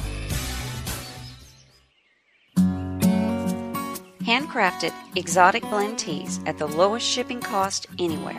Handcrafted 4.25 4.93
exotic 5.17 5.63
blend 5.65 5.99
teas 5.99 6.41
at 6.47 6.57
the 6.57 6.67
lowest 6.67 7.07
shipping 7.07 7.41
cost 7.41 7.87
anywhere. 7.99 8.39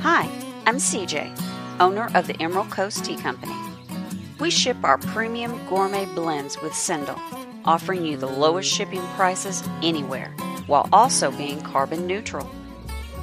Hi, 0.00 0.30
I'm 0.66 0.76
CJ, 0.76 1.34
owner 1.80 2.10
of 2.14 2.26
the 2.26 2.40
Emerald 2.40 2.70
Coast 2.70 3.04
Tea 3.04 3.16
Company. 3.16 3.65
We 4.38 4.50
ship 4.50 4.76
our 4.82 4.98
premium 4.98 5.58
gourmet 5.66 6.04
blends 6.14 6.60
with 6.60 6.74
Sendle, 6.74 7.18
offering 7.64 8.04
you 8.04 8.18
the 8.18 8.26
lowest 8.26 8.70
shipping 8.70 9.00
prices 9.16 9.62
anywhere 9.82 10.28
while 10.66 10.86
also 10.92 11.30
being 11.30 11.62
carbon 11.62 12.06
neutral. 12.06 12.46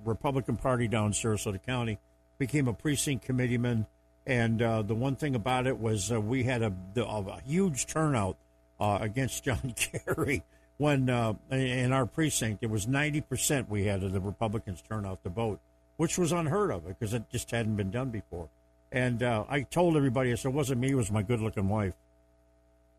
Republican 0.08 0.56
Party 0.56 0.88
down 0.88 1.06
in 1.06 1.12
Sarasota 1.12 1.64
County, 1.64 1.98
became 2.38 2.68
a 2.68 2.72
precinct 2.72 3.24
committeeman, 3.24 3.86
and 4.26 4.62
uh, 4.62 4.82
the 4.82 4.94
one 4.94 5.16
thing 5.16 5.34
about 5.34 5.66
it 5.66 5.78
was 5.78 6.12
uh, 6.12 6.20
we 6.20 6.44
had 6.44 6.62
a, 6.62 6.72
the, 6.94 7.04
a 7.06 7.40
huge 7.46 7.86
turnout 7.86 8.36
uh, 8.80 8.98
against 9.00 9.44
John 9.44 9.74
Kerry 9.76 10.42
when 10.76 11.10
uh, 11.10 11.34
in 11.50 11.92
our 11.92 12.06
precinct. 12.06 12.62
It 12.62 12.70
was 12.70 12.86
ninety 12.86 13.20
percent 13.20 13.68
we 13.68 13.84
had 13.84 14.02
of 14.02 14.12
the 14.12 14.20
Republicans 14.20 14.82
turn 14.82 15.04
out 15.04 15.22
to 15.24 15.30
vote, 15.30 15.60
which 15.96 16.18
was 16.18 16.32
unheard 16.32 16.70
of 16.70 16.86
because 16.86 17.14
it 17.14 17.24
just 17.30 17.50
hadn't 17.50 17.76
been 17.76 17.90
done 17.90 18.10
before. 18.10 18.48
And 18.90 19.22
uh, 19.22 19.44
I 19.48 19.62
told 19.62 19.96
everybody, 19.96 20.32
I 20.32 20.36
said, 20.36 20.50
it 20.50 20.54
wasn't 20.54 20.80
me, 20.80 20.92
it 20.92 20.94
was 20.94 21.10
my 21.10 21.22
good-looking 21.22 21.68
wife. 21.68 21.92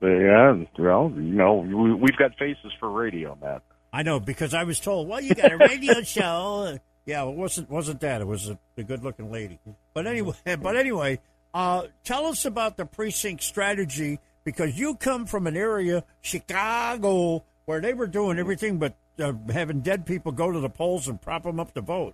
Yeah, 0.02 0.56
well, 0.78 1.12
you 1.16 1.22
know, 1.22 1.56
we, 1.56 1.94
we've 1.94 2.16
got 2.16 2.38
faces 2.38 2.72
for 2.80 2.90
radio, 2.90 3.38
Matt. 3.42 3.64
I 3.92 4.04
know 4.04 4.20
because 4.20 4.54
I 4.54 4.64
was 4.64 4.80
told, 4.80 5.08
well, 5.08 5.20
you 5.20 5.34
got 5.34 5.52
a 5.52 5.58
radio 5.58 6.02
show. 6.04 6.78
Yeah, 7.10 7.28
it 7.28 7.36
wasn't 7.36 7.72
wasn't 7.72 8.02
that. 8.02 8.22
It 8.22 8.28
was 8.28 8.50
a, 8.50 8.60
a 8.78 8.84
good 8.84 9.04
looking 9.04 9.32
lady. 9.32 9.58
But 9.96 10.06
anyway, 10.06 10.36
but 10.62 10.76
anyway, 10.76 11.20
uh, 11.56 11.88
tell 12.04 12.28
us 12.28 12.46
about 12.46 12.78
the 12.78 12.86
precinct 12.86 13.42
strategy 13.42 14.20
because 14.44 14.78
you 14.78 14.94
come 14.94 15.26
from 15.26 15.48
an 15.48 15.58
area, 15.58 16.04
Chicago, 16.22 17.44
where 17.66 17.82
they 17.82 17.96
were 17.96 18.06
doing 18.06 18.38
everything 18.38 18.78
but 18.78 18.94
uh, 19.18 19.34
having 19.52 19.80
dead 19.80 20.06
people 20.06 20.32
go 20.32 20.52
to 20.52 20.60
the 20.60 20.70
polls 20.70 21.08
and 21.08 21.20
prop 21.20 21.42
them 21.42 21.60
up 21.60 21.74
to 21.74 21.82
vote. 21.82 22.14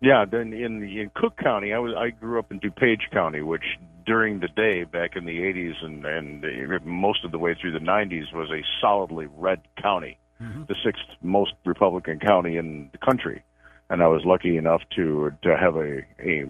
Yeah, 0.00 0.24
then 0.28 0.52
in 0.52 0.80
the, 0.80 1.00
in 1.00 1.12
Cook 1.14 1.36
County, 1.36 1.72
I 1.72 1.78
was 1.78 1.94
I 1.96 2.10
grew 2.10 2.40
up 2.40 2.50
in 2.50 2.58
DuPage 2.58 3.12
County, 3.12 3.42
which 3.42 3.64
during 4.04 4.40
the 4.40 4.48
day 4.48 4.82
back 4.82 5.14
in 5.14 5.24
the 5.24 5.38
80s 5.38 5.84
and 5.84 6.04
and 6.04 6.44
uh, 6.44 6.78
most 6.84 7.24
of 7.24 7.30
the 7.30 7.38
way 7.38 7.54
through 7.54 7.70
the 7.70 7.78
90s 7.78 8.34
was 8.34 8.50
a 8.50 8.64
solidly 8.80 9.28
red 9.36 9.60
county, 9.80 10.18
the 10.40 10.74
sixth 10.84 11.04
most 11.22 11.52
Republican 11.64 12.18
county 12.18 12.56
in 12.56 12.90
the 12.90 12.98
country, 12.98 13.44
and 13.90 14.02
I 14.02 14.08
was 14.08 14.22
lucky 14.24 14.56
enough 14.56 14.82
to 14.96 15.32
to 15.42 15.56
have 15.56 15.76
a 15.76 16.00
a 16.20 16.46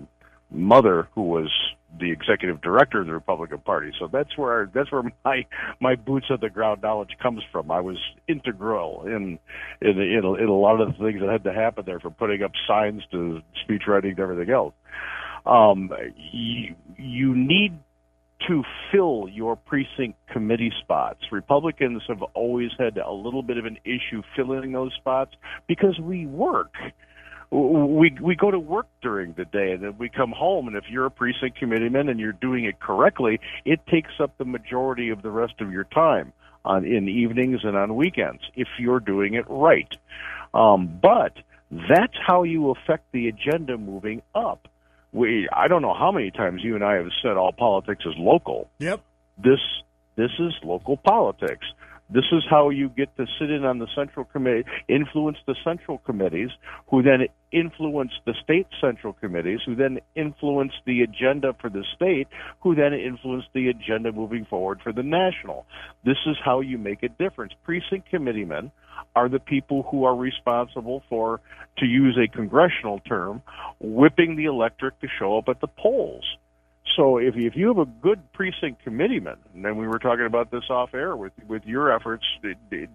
mother 0.51 1.09
who 1.15 1.23
was 1.23 1.51
the 1.99 2.11
executive 2.11 2.61
director 2.61 3.01
of 3.01 3.07
the 3.07 3.13
Republican 3.13 3.59
Party. 3.59 3.93
So 3.99 4.09
that's 4.13 4.37
where 4.37 4.71
that's 4.75 4.93
where 4.93 5.03
my 5.25 5.47
my 5.81 5.95
boots 5.95 6.27
on 6.31 6.39
the 6.41 6.51
ground 6.51 6.83
knowledge 6.83 7.17
comes 7.23 7.43
from. 7.51 7.71
I 7.71 7.81
was 7.81 7.99
integral 8.27 9.05
in 9.07 9.39
in 9.81 10.01
in 10.01 10.25
a, 10.25 10.35
in 10.35 10.49
a 10.49 10.59
lot 10.59 10.81
of 10.81 10.89
the 10.89 11.05
things 11.05 11.21
that 11.21 11.31
had 11.31 11.45
to 11.45 11.53
happen 11.53 11.85
there, 11.87 12.01
from 12.01 12.15
putting 12.15 12.43
up 12.43 12.53
signs 12.67 13.03
to 13.13 13.41
speech 13.65 13.83
writing 13.87 14.17
to 14.17 14.23
everything 14.23 14.51
else. 14.53 14.75
Um, 15.47 15.91
you 16.17 16.75
you 16.97 17.35
need 17.35 17.79
to 18.47 18.63
fill 18.93 19.27
your 19.31 19.57
precinct 19.57 20.19
committee 20.29 20.73
spots. 20.81 21.21
Republicans 21.33 22.03
have 22.07 22.23
always 22.35 22.71
had 22.79 22.97
a 22.99 23.11
little 23.11 23.43
bit 23.43 23.59
of 23.59 23.65
an 23.65 23.79
issue 23.85 24.23
filling 24.37 24.73
those 24.73 24.93
spots 24.95 25.33
because 25.67 25.99
we 25.99 26.27
work. 26.27 26.75
We 27.51 28.15
we 28.21 28.37
go 28.37 28.51
to 28.51 28.59
work 28.59 28.87
during 29.01 29.33
the 29.33 29.45
day 29.45 29.73
and 29.73 29.83
then 29.83 29.97
we 29.99 30.09
come 30.09 30.33
home 30.33 30.69
and 30.69 30.77
if 30.77 30.85
you're 30.91 31.07
a 31.07 31.11
precinct 31.11 31.59
committeeman 31.59 32.09
and 32.09 32.21
you're 32.21 32.33
doing 32.33 32.65
it 32.65 32.79
correctly, 32.79 33.41
it 33.65 33.81
takes 33.87 34.13
up 34.21 34.37
the 34.39 34.45
majority 34.45 35.09
of 35.11 35.23
the 35.23 35.31
rest 35.31 35.55
of 35.61 35.73
your 35.73 35.85
time 35.85 36.33
on 36.65 36.85
in 36.85 37.09
evenings 37.09 37.61
and 37.65 37.77
on 37.77 37.97
weekends 37.97 38.43
if 38.55 38.69
you're 38.79 39.01
doing 39.01 39.35
it 39.35 39.47
right. 39.49 39.93
Um, 40.53 40.99
but 41.01 41.33
that's 41.71 42.17
how 42.27 42.43
you 42.43 42.71
affect 42.71 43.13
the 43.13 43.29
agenda 43.29 43.79
moving 43.79 44.23
up 44.35 44.69
we 45.13 45.49
I 45.53 45.69
don't 45.69 45.83
know 45.83 45.95
how 45.95 46.13
many 46.13 46.31
times 46.31 46.63
you 46.63 46.75
and 46.75 46.85
I 46.85 46.95
have 46.95 47.11
said 47.23 47.37
all 47.37 47.53
politics 47.53 48.05
is 48.05 48.15
local. 48.17 48.69
Yep. 48.79 49.01
This 49.43 49.61
this 50.17 50.31
is 50.39 50.53
local 50.63 50.97
politics. 50.97 51.67
This 52.11 52.25
is 52.33 52.43
how 52.49 52.71
you 52.71 52.89
get 52.89 53.15
to 53.19 53.27
sit 53.39 53.51
in 53.51 53.65
on 53.65 53.79
the 53.79 53.87
central 53.95 54.25
committee, 54.25 54.65
influence 54.89 55.37
the 55.47 55.55
central 55.63 55.99
committees, 55.99 56.49
who 56.89 57.03
then 57.03 57.27
influence 57.53 58.13
the 58.25 58.35
state 58.43 58.67
central 58.81 59.13
committees, 59.13 59.61
who 59.67 59.75
then 59.75 60.01
influence 60.15 60.73
the 60.87 61.03
agenda 61.03 61.55
for 61.61 61.69
the 61.69 61.85
state, 61.95 62.29
who 62.61 62.75
then 62.75 62.95
influence 62.95 63.45
the 63.53 63.69
agenda 63.69 64.11
moving 64.11 64.47
forward 64.47 64.81
for 64.83 64.93
the 64.93 65.03
national. 65.03 65.67
This 66.05 66.17
is 66.27 66.37
how 66.43 66.61
you 66.61 66.79
make 66.79 67.03
a 67.03 67.09
difference. 67.11 67.53
Precinct 67.63 68.09
committeemen 68.09 68.73
are 69.15 69.29
the 69.29 69.39
people 69.39 69.83
who 69.91 70.05
are 70.05 70.17
responsible 70.17 71.03
for, 71.11 71.41
to 71.79 71.87
use 71.87 72.19
a 72.19 72.35
congressional 72.35 73.01
term, 73.01 73.43
whipping 73.81 74.37
the 74.37 74.47
electric 74.47 74.99
to 75.01 75.09
show 75.19 75.37
up 75.37 75.49
at 75.49 75.61
the 75.61 75.69
polls. 75.69 76.25
So 76.97 77.19
if 77.19 77.37
if 77.37 77.55
you 77.57 77.69
have 77.69 77.79
a 77.79 77.85
good 77.85 78.21
precinct 78.33 78.83
committeeman, 78.83 79.37
and 79.55 79.65
then 79.65 79.77
we 79.77 79.87
were 79.87 79.99
talking 79.99 80.27
about 80.27 80.51
this 80.51 80.65
off 80.71 80.95
air 80.95 81.17
with 81.17 81.33
with 81.47 81.65
your 81.65 81.93
efforts 81.93 82.25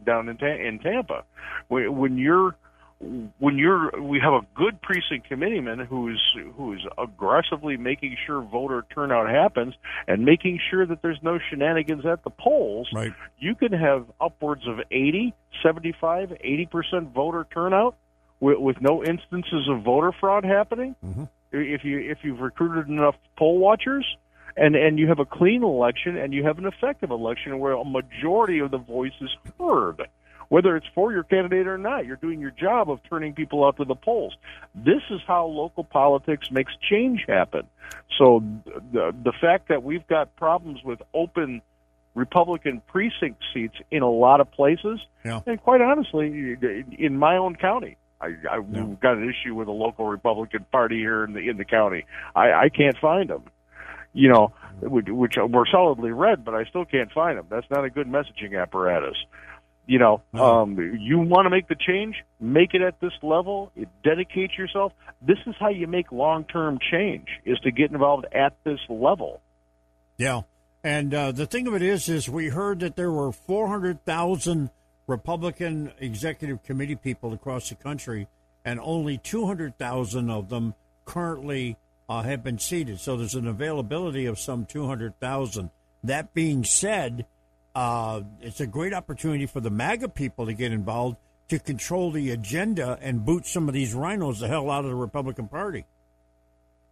down 0.06 0.30
in 0.30 0.38
in 0.44 0.80
Tampa, 0.80 1.24
when 1.68 2.18
you're 2.18 2.56
when 3.40 3.58
you're 3.58 3.92
we 4.02 4.20
have 4.20 4.34
a 4.34 4.42
good 4.56 4.82
precinct 4.82 5.28
committeeman 5.28 5.80
who's 5.80 6.22
who's 6.56 6.86
aggressively 6.98 7.78
making 7.78 8.16
sure 8.26 8.42
voter 8.42 8.86
turnout 8.94 9.30
happens 9.30 9.74
and 10.08 10.24
making 10.24 10.60
sure 10.70 10.86
that 10.86 11.02
there's 11.02 11.20
no 11.22 11.40
shenanigans 11.50 12.06
at 12.06 12.24
the 12.24 12.30
polls 12.30 12.90
right. 12.94 13.14
you 13.40 13.56
can 13.56 13.72
have 13.74 14.06
upwards 14.22 14.68
of 14.68 14.80
80 14.92 15.34
75 15.62 16.30
80% 16.30 17.14
voter 17.14 17.46
turnout 17.54 17.96
with, 18.40 18.58
with 18.58 18.82
no 18.82 19.04
instances 19.04 19.68
of 19.70 19.84
voter 19.84 20.12
fraud 20.20 20.46
happening 20.46 20.96
mm-hmm. 21.04 21.24
If 21.54 21.84
you 21.84 22.00
if 22.00 22.20
you've 22.24 22.40
recruited 22.40 22.88
enough 22.90 23.16
poll 23.38 23.60
watchers 23.60 24.06
and 24.58 24.76
and 24.76 25.00
you 25.00 25.08
have 25.08 25.20
a 25.20 25.26
clean 25.26 25.64
election 25.64 26.18
and 26.18 26.34
you 26.34 26.44
have 26.44 26.58
an 26.58 26.66
effective 26.66 27.12
election 27.12 27.60
where 27.60 27.74
a 27.74 27.86
majority 27.86 28.60
of 28.60 28.72
the 28.72 28.78
voice 28.78 29.14
is 29.22 29.30
heard 29.60 30.02
whether 30.54 30.76
it's 30.76 30.86
for 30.94 31.12
your 31.12 31.24
candidate 31.24 31.66
or 31.66 31.80
not. 31.80 32.06
You're 32.06 32.18
doing 32.18 32.40
your 32.40 32.52
job 32.52 32.88
of 32.92 33.00
turning 33.10 33.34
people 33.34 33.66
out 33.66 33.78
to 33.78 33.86
the 33.86 33.96
polls. 33.96 34.36
This 34.76 35.02
is 35.10 35.20
how 35.26 35.48
local 35.48 35.84
politics 35.84 36.52
makes 36.52 36.72
change 36.88 37.26
happen. 37.28 37.64
So 38.20 38.44
the 38.92 39.16
the 39.24 39.34
fact 39.42 39.70
that 39.70 39.82
we've 39.82 40.06
got 40.06 40.36
problems 40.36 40.84
with 40.84 41.02
open 41.14 41.64
Republican 42.14 42.84
precinct 42.88 43.42
seats 43.52 43.76
in 43.90 44.04
a 44.04 44.10
lot 44.10 44.42
of 44.42 44.52
places, 44.52 45.00
yeah. 45.26 45.42
and 45.48 45.60
quite 45.60 45.82
honestly, 45.82 46.56
in 47.00 47.18
my 47.18 47.38
own 47.38 47.56
county, 47.56 47.98
I, 48.24 48.28
I 48.50 48.58
yeah. 48.58 48.84
we've 48.84 49.00
got 49.00 49.18
an 49.18 49.30
issue 49.30 49.54
with 49.54 49.68
a 49.68 49.72
local 49.72 50.06
Republican 50.06 50.66
Party 50.72 50.98
here 50.98 51.24
in 51.24 51.34
the 51.34 51.50
in 51.50 51.58
the 51.58 51.66
county. 51.66 52.06
I, 52.36 52.52
I 52.52 52.70
can't 52.70 52.98
find 52.98 53.30
them. 53.30 53.44
You 54.14 54.30
know, 54.30 54.54
which, 54.82 55.38
we're 55.38 55.66
solidly 55.66 56.12
red, 56.12 56.46
but 56.46 56.54
I 56.54 56.66
still 56.66 56.86
can't 56.86 57.12
find 57.12 57.38
them. 57.38 57.48
That's 57.50 57.66
not 57.72 57.84
a 57.84 57.90
good 57.90 58.08
messaging 58.08 58.60
apparatus. 58.62 59.16
You 59.88 60.00
know, 60.00 60.22
um, 60.34 60.78
you 61.00 61.20
want 61.20 61.46
to 61.46 61.50
make 61.50 61.68
the 61.68 61.76
change, 61.76 62.16
make 62.40 62.74
it 62.74 62.82
at 62.82 63.02
this 63.02 63.12
level, 63.22 63.72
dedicate 64.04 64.52
yourself. 64.58 64.94
This 65.22 65.40
is 65.46 65.56
how 65.60 65.70
you 65.70 65.88
make 65.88 66.12
long 66.12 66.46
term 66.46 66.78
change, 66.92 67.28
is 67.44 67.60
to 67.62 67.72
get 67.72 67.92
involved 67.92 68.26
at 68.32 68.56
this 68.64 68.80
level. 68.88 69.42
Yeah. 70.18 70.42
And 70.86 71.14
uh, 71.14 71.32
the 71.32 71.46
thing 71.46 71.68
of 71.68 71.74
it 71.74 71.82
is, 71.82 72.08
is 72.08 72.30
we 72.30 72.50
heard 72.50 72.80
that 72.82 72.96
there 72.96 73.12
were 73.12 73.32
400,000 73.32 74.70
Republican 75.08 75.92
executive 76.00 76.64
committee 76.64 76.96
people 76.96 77.34
across 77.34 77.70
the 77.70 77.76
country, 77.76 78.28
and 78.64 78.80
only 78.82 79.18
200,000 79.18 80.30
of 80.30 80.50
them 80.50 80.74
currently 81.06 81.78
uh, 82.08 82.22
have 82.24 82.44
been 82.44 82.58
seated. 82.58 83.00
So 83.00 83.18
there's 83.18 83.36
an 83.36 83.48
availability 83.48 84.26
of 84.26 84.40
some 84.40 84.66
200,000. 84.66 85.70
That 86.04 86.34
being 86.34 86.64
said, 86.64 87.26
uh, 87.76 88.22
it's 88.42 88.62
a 88.62 88.68
great 88.68 88.94
opportunity 88.94 89.46
for 89.46 89.60
the 89.60 89.70
MAGA 89.70 90.10
people 90.10 90.46
to 90.46 90.54
get 90.54 90.72
involved 90.72 91.18
to 91.50 91.60
control 91.60 92.12
the 92.12 92.32
agenda 92.32 92.98
and 93.02 93.26
boot 93.26 93.46
some 93.46 93.68
of 93.68 93.74
these 93.74 93.94
RINOs 93.94 94.40
the 94.40 94.48
hell 94.48 94.70
out 94.70 94.86
of 94.86 94.90
the 94.90 94.96
Republican 94.96 95.48
Party. 95.48 95.86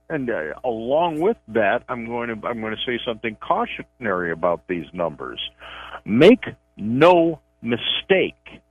And 0.10 0.30
uh, 0.30 0.54
along 0.66 1.22
with 1.22 1.38
that, 1.50 1.84
I'm 1.88 2.06
going 2.06 2.28
to 2.28 2.48
I'm 2.48 2.60
going 2.60 2.76
to 2.76 2.82
say 2.86 3.00
something 3.06 3.38
cautionary 3.38 4.32
about 4.32 4.68
these 4.68 4.86
numbers. 4.92 5.40
Make 6.04 6.44
no 6.76 7.40
mistake. 7.62 8.62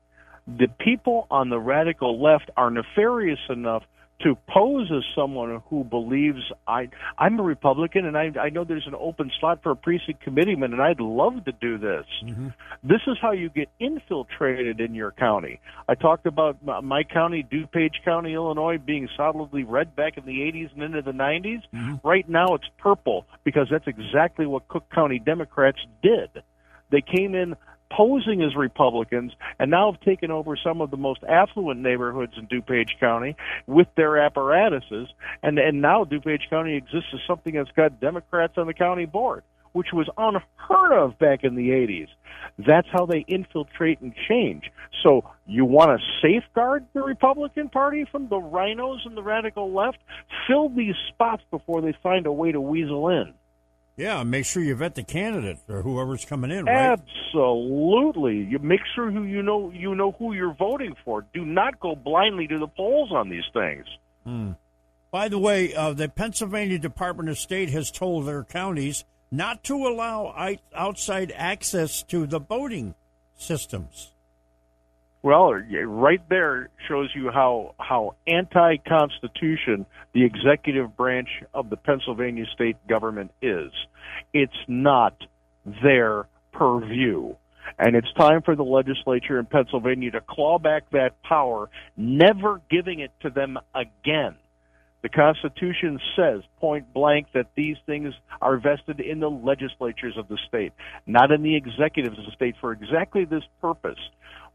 The 0.46 0.68
people 0.79 1.26
on 1.31 1.48
the 1.48 1.59
radical 1.59 2.20
left 2.20 2.50
are 2.57 2.70
nefarious 2.70 3.40
enough 3.48 3.85
to 4.22 4.37
pose 4.48 4.90
as 4.94 5.03
someone 5.14 5.62
who 5.70 5.85
believes 5.85 6.40
I 6.66 6.88
I'm 7.18 7.38
a 7.38 7.42
Republican 7.42 8.05
and 8.07 8.16
I 8.16 8.31
I 8.38 8.50
know 8.50 8.64
there's 8.64 8.87
an 8.87 8.94
open 8.94 9.31
slot 9.40 9.62
for 9.62 9.70
a 9.70 9.76
precinct 9.76 10.22
committeeman 10.22 10.72
and 10.72 10.83
I'd 10.83 11.00
love 11.00 11.44
to 11.46 11.53
do 11.53 11.79
this. 11.79 12.05
Mm-hmm. 12.24 12.48
This 12.83 13.00
is 13.07 13.16
how 13.20 13.33
you 13.33 13.48
get 13.48 13.68
infiltrated 13.79 14.81
in 14.81 14.94
your 14.94 15.12
county. 15.12 15.61
I 15.88 15.94
talked 15.94 16.26
about 16.26 16.62
my 16.85 17.03
county, 17.03 17.46
DuPage 17.50 18.05
County, 18.05 18.35
Illinois, 18.35 18.79
being 18.79 19.09
solidly 19.16 19.64
red 19.64 19.96
back 19.96 20.18
in 20.18 20.26
the 20.26 20.40
80s 20.40 20.72
and 20.74 20.83
into 20.83 21.03
the 21.03 21.12
90s. 21.12 21.62
Mm-hmm. 21.74 22.07
Right 22.07 22.29
now 22.29 22.55
it's 22.55 22.68
purple 22.79 23.26
because 23.44 23.68
that's 23.70 23.87
exactly 23.87 24.46
what 24.46 24.68
Cook 24.68 24.85
County 24.90 25.18
Democrats 25.18 25.79
did. 26.03 26.42
They 26.90 27.00
came 27.00 27.35
in 27.35 27.55
posing 27.90 28.42
as 28.42 28.55
Republicans 28.55 29.33
and 29.59 29.70
now 29.70 29.92
have 29.92 30.00
taken 30.00 30.31
over 30.31 30.57
some 30.57 30.81
of 30.81 30.90
the 30.90 30.96
most 30.96 31.22
affluent 31.29 31.81
neighborhoods 31.81 32.33
in 32.37 32.46
DuPage 32.46 32.98
County 32.98 33.37
with 33.66 33.88
their 33.96 34.18
apparatuses. 34.18 35.09
And, 35.42 35.59
and 35.59 35.83
now 35.83 36.05
DuPage 36.05 36.48
County 36.48 36.76
exists 36.76 37.11
as 37.12 37.20
something 37.26 37.55
that's 37.55 37.72
got 37.72 38.00
Democrats 38.00 38.55
on 38.57 38.66
the 38.66 38.74
county 38.74 39.07
board, 39.07 39.42
which 39.72 39.88
was 39.92 40.09
unheard 40.16 40.92
of 40.92 41.18
back 41.18 41.44
in 41.44 41.55
the 41.55 41.70
80s. 41.70 42.09
That's 42.59 42.88
how 42.92 43.07
they 43.07 43.24
infiltrate 43.26 44.00
and 44.00 44.14
change. 44.29 44.70
So 45.03 45.24
you 45.46 45.64
want 45.64 45.98
to 45.98 46.07
safeguard 46.22 46.87
the 46.92 47.03
Republican 47.03 47.68
Party 47.68 48.07
from 48.11 48.29
the 48.29 48.37
RINOs 48.37 49.07
and 49.07 49.16
the 49.16 49.22
radical 49.22 49.72
left? 49.72 49.98
Fill 50.46 50.68
these 50.68 50.94
spots 51.09 51.42
before 51.50 51.81
they 51.81 51.94
find 52.03 52.26
a 52.26 52.33
way 52.33 52.53
to 52.53 52.61
weasel 52.61 53.09
in. 53.09 53.35
Yeah, 54.00 54.22
make 54.22 54.46
sure 54.46 54.62
you 54.62 54.74
vet 54.74 54.94
the 54.94 55.02
candidate 55.02 55.58
or 55.68 55.82
whoever's 55.82 56.24
coming 56.24 56.50
in. 56.50 56.64
Right? 56.64 56.98
Absolutely, 56.98 58.36
you 58.36 58.58
make 58.58 58.80
sure 58.94 59.10
who 59.10 59.24
you 59.24 59.42
know 59.42 59.70
you 59.74 59.94
know 59.94 60.12
who 60.12 60.32
you're 60.32 60.54
voting 60.54 60.94
for. 61.04 61.26
Do 61.34 61.44
not 61.44 61.78
go 61.80 61.94
blindly 61.94 62.48
to 62.48 62.58
the 62.58 62.66
polls 62.66 63.12
on 63.12 63.28
these 63.28 63.44
things. 63.52 63.84
Hmm. 64.24 64.52
By 65.10 65.28
the 65.28 65.38
way, 65.38 65.74
uh, 65.74 65.92
the 65.92 66.08
Pennsylvania 66.08 66.78
Department 66.78 67.28
of 67.28 67.38
State 67.38 67.68
has 67.70 67.90
told 67.90 68.24
their 68.24 68.42
counties 68.42 69.04
not 69.30 69.62
to 69.64 69.86
allow 69.86 70.56
outside 70.74 71.30
access 71.36 72.02
to 72.04 72.26
the 72.26 72.40
voting 72.40 72.94
systems. 73.36 74.12
Well, 75.22 75.52
right 75.52 76.22
there 76.30 76.70
shows 76.88 77.11
you 77.14 77.30
how 77.30 77.74
how 77.78 78.14
anti-constitution 78.26 79.85
the 80.14 80.24
executive 80.24 80.96
branch 80.96 81.28
of 81.52 81.68
the 81.68 81.76
Pennsylvania 81.76 82.46
state 82.54 82.76
government 82.88 83.30
is. 83.42 83.70
It's 84.33 84.52
not 84.66 85.14
their 85.83 86.26
purview. 86.52 87.35
And 87.78 87.94
it's 87.94 88.12
time 88.14 88.42
for 88.42 88.56
the 88.56 88.64
legislature 88.64 89.38
in 89.38 89.46
Pennsylvania 89.46 90.11
to 90.12 90.20
claw 90.22 90.59
back 90.59 90.90
that 90.90 91.22
power, 91.22 91.68
never 91.96 92.61
giving 92.70 93.00
it 93.00 93.12
to 93.20 93.30
them 93.30 93.59
again. 93.74 94.37
The 95.02 95.08
Constitution 95.08 95.98
says 96.14 96.42
point 96.58 96.92
blank 96.92 97.28
that 97.32 97.46
these 97.54 97.76
things 97.86 98.12
are 98.42 98.58
vested 98.58 99.00
in 99.00 99.20
the 99.20 99.30
legislatures 99.30 100.16
of 100.18 100.28
the 100.28 100.38
state, 100.46 100.72
not 101.06 101.30
in 101.30 101.42
the 101.42 101.56
executives 101.56 102.18
of 102.18 102.26
the 102.26 102.32
state 102.32 102.54
for 102.60 102.72
exactly 102.72 103.24
this 103.24 103.44
purpose 103.60 103.98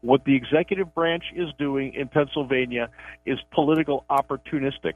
what 0.00 0.24
the 0.24 0.36
executive 0.36 0.94
branch 0.94 1.24
is 1.34 1.48
doing 1.58 1.94
in 1.94 2.08
Pennsylvania 2.08 2.88
is 3.24 3.38
political 3.52 4.04
opportunistic. 4.10 4.94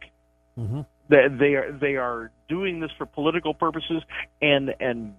Mm-hmm. 0.58 0.80
They, 1.08 1.26
they 1.38 1.54
are 1.54 1.72
they 1.72 1.96
are 1.96 2.30
doing 2.48 2.80
this 2.80 2.90
for 2.96 3.06
political 3.06 3.54
purposes 3.54 4.02
and 4.40 4.74
and 4.78 5.14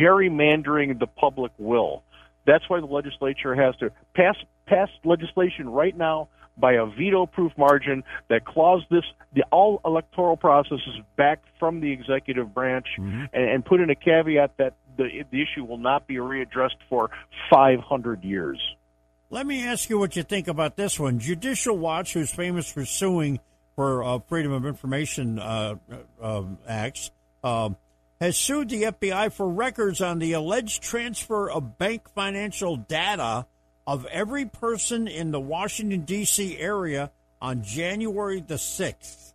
gerrymandering 0.00 0.98
the 0.98 1.06
public 1.06 1.52
will. 1.58 2.02
That's 2.46 2.64
why 2.68 2.80
the 2.80 2.86
legislature 2.86 3.54
has 3.54 3.76
to 3.76 3.90
pass 4.14 4.36
pass 4.66 4.88
legislation 5.04 5.68
right 5.68 5.96
now 5.96 6.28
by 6.58 6.72
a 6.72 6.86
veto-proof 6.86 7.52
margin 7.56 8.02
that 8.28 8.44
claws 8.44 8.82
this 8.90 9.04
the 9.34 9.42
all 9.52 9.80
electoral 9.84 10.36
processes 10.36 11.00
back 11.16 11.42
from 11.58 11.80
the 11.80 11.92
executive 11.92 12.54
branch, 12.54 12.86
and, 12.96 13.28
and 13.34 13.64
put 13.64 13.80
in 13.80 13.90
a 13.90 13.94
caveat 13.94 14.56
that 14.58 14.74
the 14.96 15.24
the 15.30 15.42
issue 15.42 15.64
will 15.64 15.78
not 15.78 16.06
be 16.06 16.14
readdressed 16.16 16.78
for 16.88 17.10
500 17.50 18.24
years. 18.24 18.58
Let 19.28 19.46
me 19.46 19.66
ask 19.66 19.90
you 19.90 19.98
what 19.98 20.14
you 20.16 20.22
think 20.22 20.48
about 20.48 20.76
this 20.76 21.00
one. 21.00 21.18
Judicial 21.18 21.76
Watch, 21.76 22.14
who's 22.14 22.32
famous 22.32 22.70
for 22.70 22.84
suing 22.84 23.40
for 23.74 24.04
uh, 24.04 24.18
Freedom 24.20 24.52
of 24.52 24.64
Information 24.64 25.38
uh, 25.38 25.74
uh, 26.22 26.42
acts, 26.66 27.10
um, 27.42 27.76
has 28.20 28.36
sued 28.36 28.68
the 28.68 28.84
FBI 28.84 29.32
for 29.32 29.48
records 29.48 30.00
on 30.00 30.20
the 30.20 30.32
alleged 30.32 30.82
transfer 30.82 31.50
of 31.50 31.76
bank 31.76 32.08
financial 32.14 32.76
data 32.76 33.46
of 33.86 34.06
every 34.06 34.44
person 34.46 35.06
in 35.08 35.30
the 35.30 35.40
Washington, 35.40 36.00
D.C. 36.00 36.58
area 36.58 37.10
on 37.40 37.62
January 37.62 38.40
the 38.40 38.54
6th. 38.54 39.32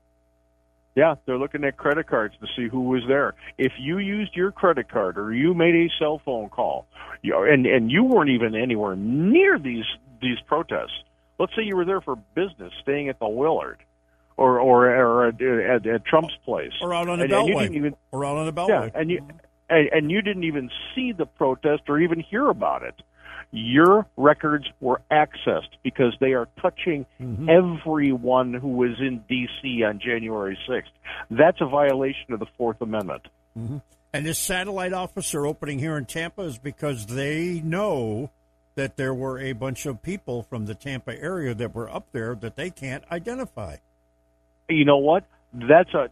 Yeah, 0.96 1.16
they're 1.26 1.38
looking 1.38 1.64
at 1.64 1.78
credit 1.78 2.08
cards 2.08 2.34
to 2.42 2.48
see 2.56 2.68
who 2.68 2.82
was 2.90 3.02
there. 3.08 3.34
If 3.58 3.72
you 3.80 4.00
used 4.00 4.36
your 4.36 4.52
credit 4.52 4.90
card 4.90 5.18
or 5.18 5.34
you 5.34 5.54
made 5.54 5.74
a 5.74 5.90
cell 5.98 6.22
phone 6.26 6.50
call, 6.50 6.86
you, 7.22 7.38
and 7.44 7.66
and 7.66 7.90
you 7.90 8.04
weren't 8.04 8.30
even 8.30 8.56
anywhere 8.56 8.98
near 8.98 9.58
these 9.58 9.86
these 10.22 10.38
protests. 10.48 11.04
Let's 11.40 11.56
say 11.56 11.64
you 11.64 11.78
were 11.78 11.86
there 11.86 12.02
for 12.02 12.18
business, 12.36 12.74
staying 12.82 13.08
at 13.08 13.20
the 13.20 13.28
Willard, 13.30 13.78
or 14.36 14.60
or, 14.60 14.94
or 14.94 15.28
at, 15.30 15.42
at, 15.42 15.88
at 15.88 16.06
Trump's 16.06 16.36
place, 16.44 16.74
Or 16.82 16.94
out 16.94 17.08
on 17.08 17.20
the 17.20 17.24
and, 17.24 17.34
and 17.34 17.50
Beltway. 17.50 17.62
didn't 17.62 17.78
even 17.78 17.96
or 18.12 18.26
out 18.26 18.36
on 18.36 18.46
the 18.46 18.54
Beltway. 18.54 18.92
yeah, 18.94 19.00
and 19.00 19.10
you 19.10 19.26
and, 19.70 19.88
and 19.94 20.12
you 20.12 20.22
didn't 20.22 20.44
even 20.44 20.70
see 20.94 21.14
the 21.14 21.26
protest 21.26 21.84
or 21.88 22.00
even 22.02 22.20
hear 22.20 22.50
about 22.50 22.84
it. 22.84 22.96
Your 23.52 24.08
records 24.16 24.66
were 24.80 25.02
accessed 25.12 25.70
because 25.84 26.16
they 26.20 26.34
are 26.34 26.48
touching 26.62 27.06
everyone 27.50 28.54
who 28.54 28.70
was 28.70 29.00
in 29.00 29.24
D.C. 29.28 29.84
on 29.84 30.00
January 30.00 30.58
6th. 30.70 30.84
That's 31.30 31.60
a 31.60 31.66
violation 31.66 32.32
of 32.32 32.40
the 32.40 32.46
Fourth 32.58 32.82
Amendment. 32.82 33.28
hmm 33.54 33.78
And 34.14 34.26
this 34.26 34.40
satellite 34.40 34.94
officer 34.94 35.46
opening 35.46 35.80
here 35.80 35.98
in 35.98 36.06
Tampa 36.06 36.44
is 36.44 36.58
because 36.58 37.08
they 37.08 37.62
know 37.64 38.32
that 38.76 38.96
there 38.96 39.14
were 39.14 39.40
a 39.40 39.52
bunch 39.52 39.86
of 39.86 40.02
people 40.02 40.44
from 40.44 40.66
the 40.66 40.76
Tampa 40.76 41.20
area 41.22 41.54
that 41.54 41.76
were 41.76 41.90
up 41.90 42.08
there 42.14 42.36
that 42.36 42.56
they 42.56 42.70
can't 42.70 43.04
identify. 43.12 43.78
You 44.70 44.86
know 44.86 44.98
what? 44.98 45.26
That's 45.54 45.94
a 45.94 46.10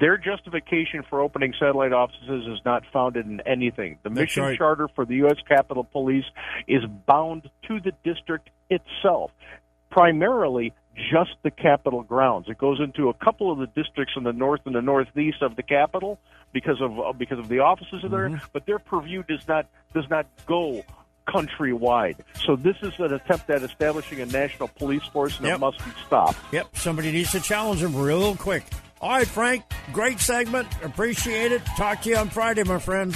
their 0.00 0.16
justification 0.16 1.02
for 1.10 1.20
opening 1.20 1.52
satellite 1.60 1.92
offices 1.92 2.46
is 2.46 2.60
not 2.64 2.82
founded 2.92 3.26
in 3.26 3.40
anything. 3.46 3.98
The 4.02 4.08
That's 4.08 4.20
mission 4.20 4.42
right. 4.44 4.56
charter 4.58 4.88
for 4.94 5.04
the 5.04 5.16
U.S. 5.16 5.36
Capitol 5.46 5.84
Police 5.84 6.24
is 6.66 6.82
bound 7.06 7.50
to 7.68 7.80
the 7.80 7.92
district 8.04 8.48
itself, 8.70 9.32
primarily 9.90 10.72
just 10.96 11.30
the 11.42 11.50
Capitol 11.50 12.02
grounds. 12.02 12.46
It 12.48 12.56
goes 12.56 12.80
into 12.80 13.08
a 13.08 13.14
couple 13.14 13.52
of 13.52 13.58
the 13.58 13.66
districts 13.66 14.14
in 14.16 14.22
the 14.24 14.32
north 14.32 14.60
and 14.64 14.74
the 14.74 14.80
northeast 14.82 15.42
of 15.42 15.56
the 15.56 15.62
Capitol 15.62 16.18
because 16.52 16.80
of 16.80 16.98
uh, 16.98 17.12
because 17.12 17.38
of 17.38 17.48
the 17.48 17.58
offices 17.58 18.00
there, 18.02 18.28
Mm-hmm. 18.30 18.46
but 18.52 18.64
their 18.64 18.78
purview 18.78 19.22
does 19.24 19.46
not 19.46 19.66
does 19.92 20.08
not 20.08 20.26
go 20.46 20.82
countrywide. 21.28 22.16
So 22.44 22.56
this 22.56 22.76
is 22.82 22.92
an 22.98 23.12
attempt 23.14 23.48
at 23.50 23.62
establishing 23.62 24.20
a 24.20 24.26
national 24.26 24.68
police 24.68 25.02
force, 25.12 25.36
and 25.38 25.46
Yep. 25.46 25.56
it 25.56 25.58
must 25.60 25.78
be 25.78 25.90
stopped. 26.06 26.38
Yep, 26.52 26.76
somebody 26.76 27.12
needs 27.12 27.32
to 27.32 27.40
challenge 27.40 27.82
him 27.82 27.94
real 27.96 28.36
quick. 28.36 28.64
All 29.00 29.10
right, 29.10 29.26
Frank, 29.26 29.64
great 29.92 30.20
segment. 30.20 30.66
Appreciate 30.82 31.52
it. 31.52 31.62
Talk 31.76 32.02
to 32.02 32.10
you 32.10 32.16
on 32.16 32.30
Friday, 32.30 32.64
my 32.64 32.78
friend. 32.78 33.14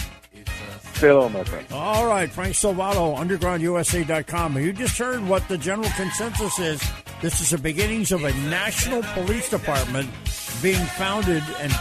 Hello, 0.97 1.29
my 1.29 1.45
friend. 1.45 1.65
All 1.73 2.07
right, 2.07 2.29
Frank 2.31 2.55
Salvato, 2.55 3.17
undergroundusa.com. 3.17 4.59
You 4.59 4.73
just 4.73 4.99
heard 4.99 5.27
what 5.29 5.47
the 5.49 5.57
general 5.57 5.89
consensus 5.97 6.59
is. 6.59 6.83
This 7.23 7.41
is 7.41 7.51
the 7.51 7.59
beginnings 7.59 8.11
of 8.13 8.25
a 8.25 8.33
national 8.51 9.03
police 9.15 9.49
department 9.49 10.11
being 10.61 10.85
founded 10.97 11.43
and 11.61 11.73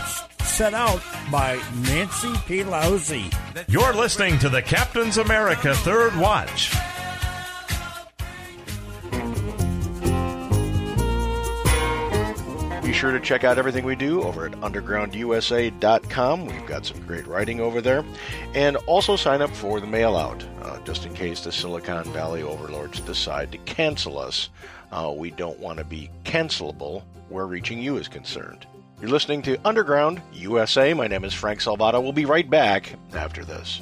set 0.44 0.74
out 0.74 1.02
by 1.32 1.56
Nancy 1.84 2.34
Pelosi. 2.48 3.34
You're 3.68 3.94
listening 3.94 4.40
to 4.40 4.50
the 4.50 4.62
Captain's 4.62 5.18
America 5.18 5.74
Third 5.76 6.16
Watch. 6.18 6.74
Be 12.84 12.94
sure 12.94 13.12
to 13.12 13.20
check 13.20 13.44
out 13.44 13.58
everything 13.58 13.84
we 13.84 13.98
do 13.98 14.24
over 14.24 14.46
at 14.46 14.54
undergroundusa.com. 14.54 16.46
We've 16.46 16.66
got 16.66 16.86
some 16.86 17.02
great 17.06 17.28
writing 17.28 17.60
over 17.60 17.82
there. 17.82 18.06
And 18.54 18.78
also 18.88 19.18
sign 19.18 19.42
up 19.42 19.50
for 19.50 19.82
the 19.82 19.88
mail 19.88 20.16
out, 20.16 20.46
uh, 20.62 20.80
just 20.86 21.06
in 21.06 21.14
case 21.14 21.42
the 21.42 21.52
Silicon 21.52 22.06
Valley 22.14 22.44
overlords 22.44 23.02
decide 23.02 23.52
to 23.52 23.58
cancel 23.60 24.18
us. 24.18 24.50
Uh, 24.90 25.14
we 25.14 25.32
don't 25.32 25.60
want 25.60 25.80
to 25.80 25.84
be 25.84 26.10
cancelable 26.24 27.04
where 27.28 27.46
reaching 27.46 27.80
you 27.80 27.98
is 27.98 28.08
concerned. 28.08 28.66
You're 29.00 29.12
listening 29.12 29.44
to 29.44 29.58
Underground 29.64 30.24
USA. 30.34 30.92
My 30.96 31.06
name 31.06 31.24
is 31.24 31.32
Frank 31.32 31.60
Salvato. 31.60 32.02
We'll 32.02 32.14
be 32.14 32.26
right 32.26 32.50
back 32.50 32.96
after 33.14 33.46
this. 33.46 33.80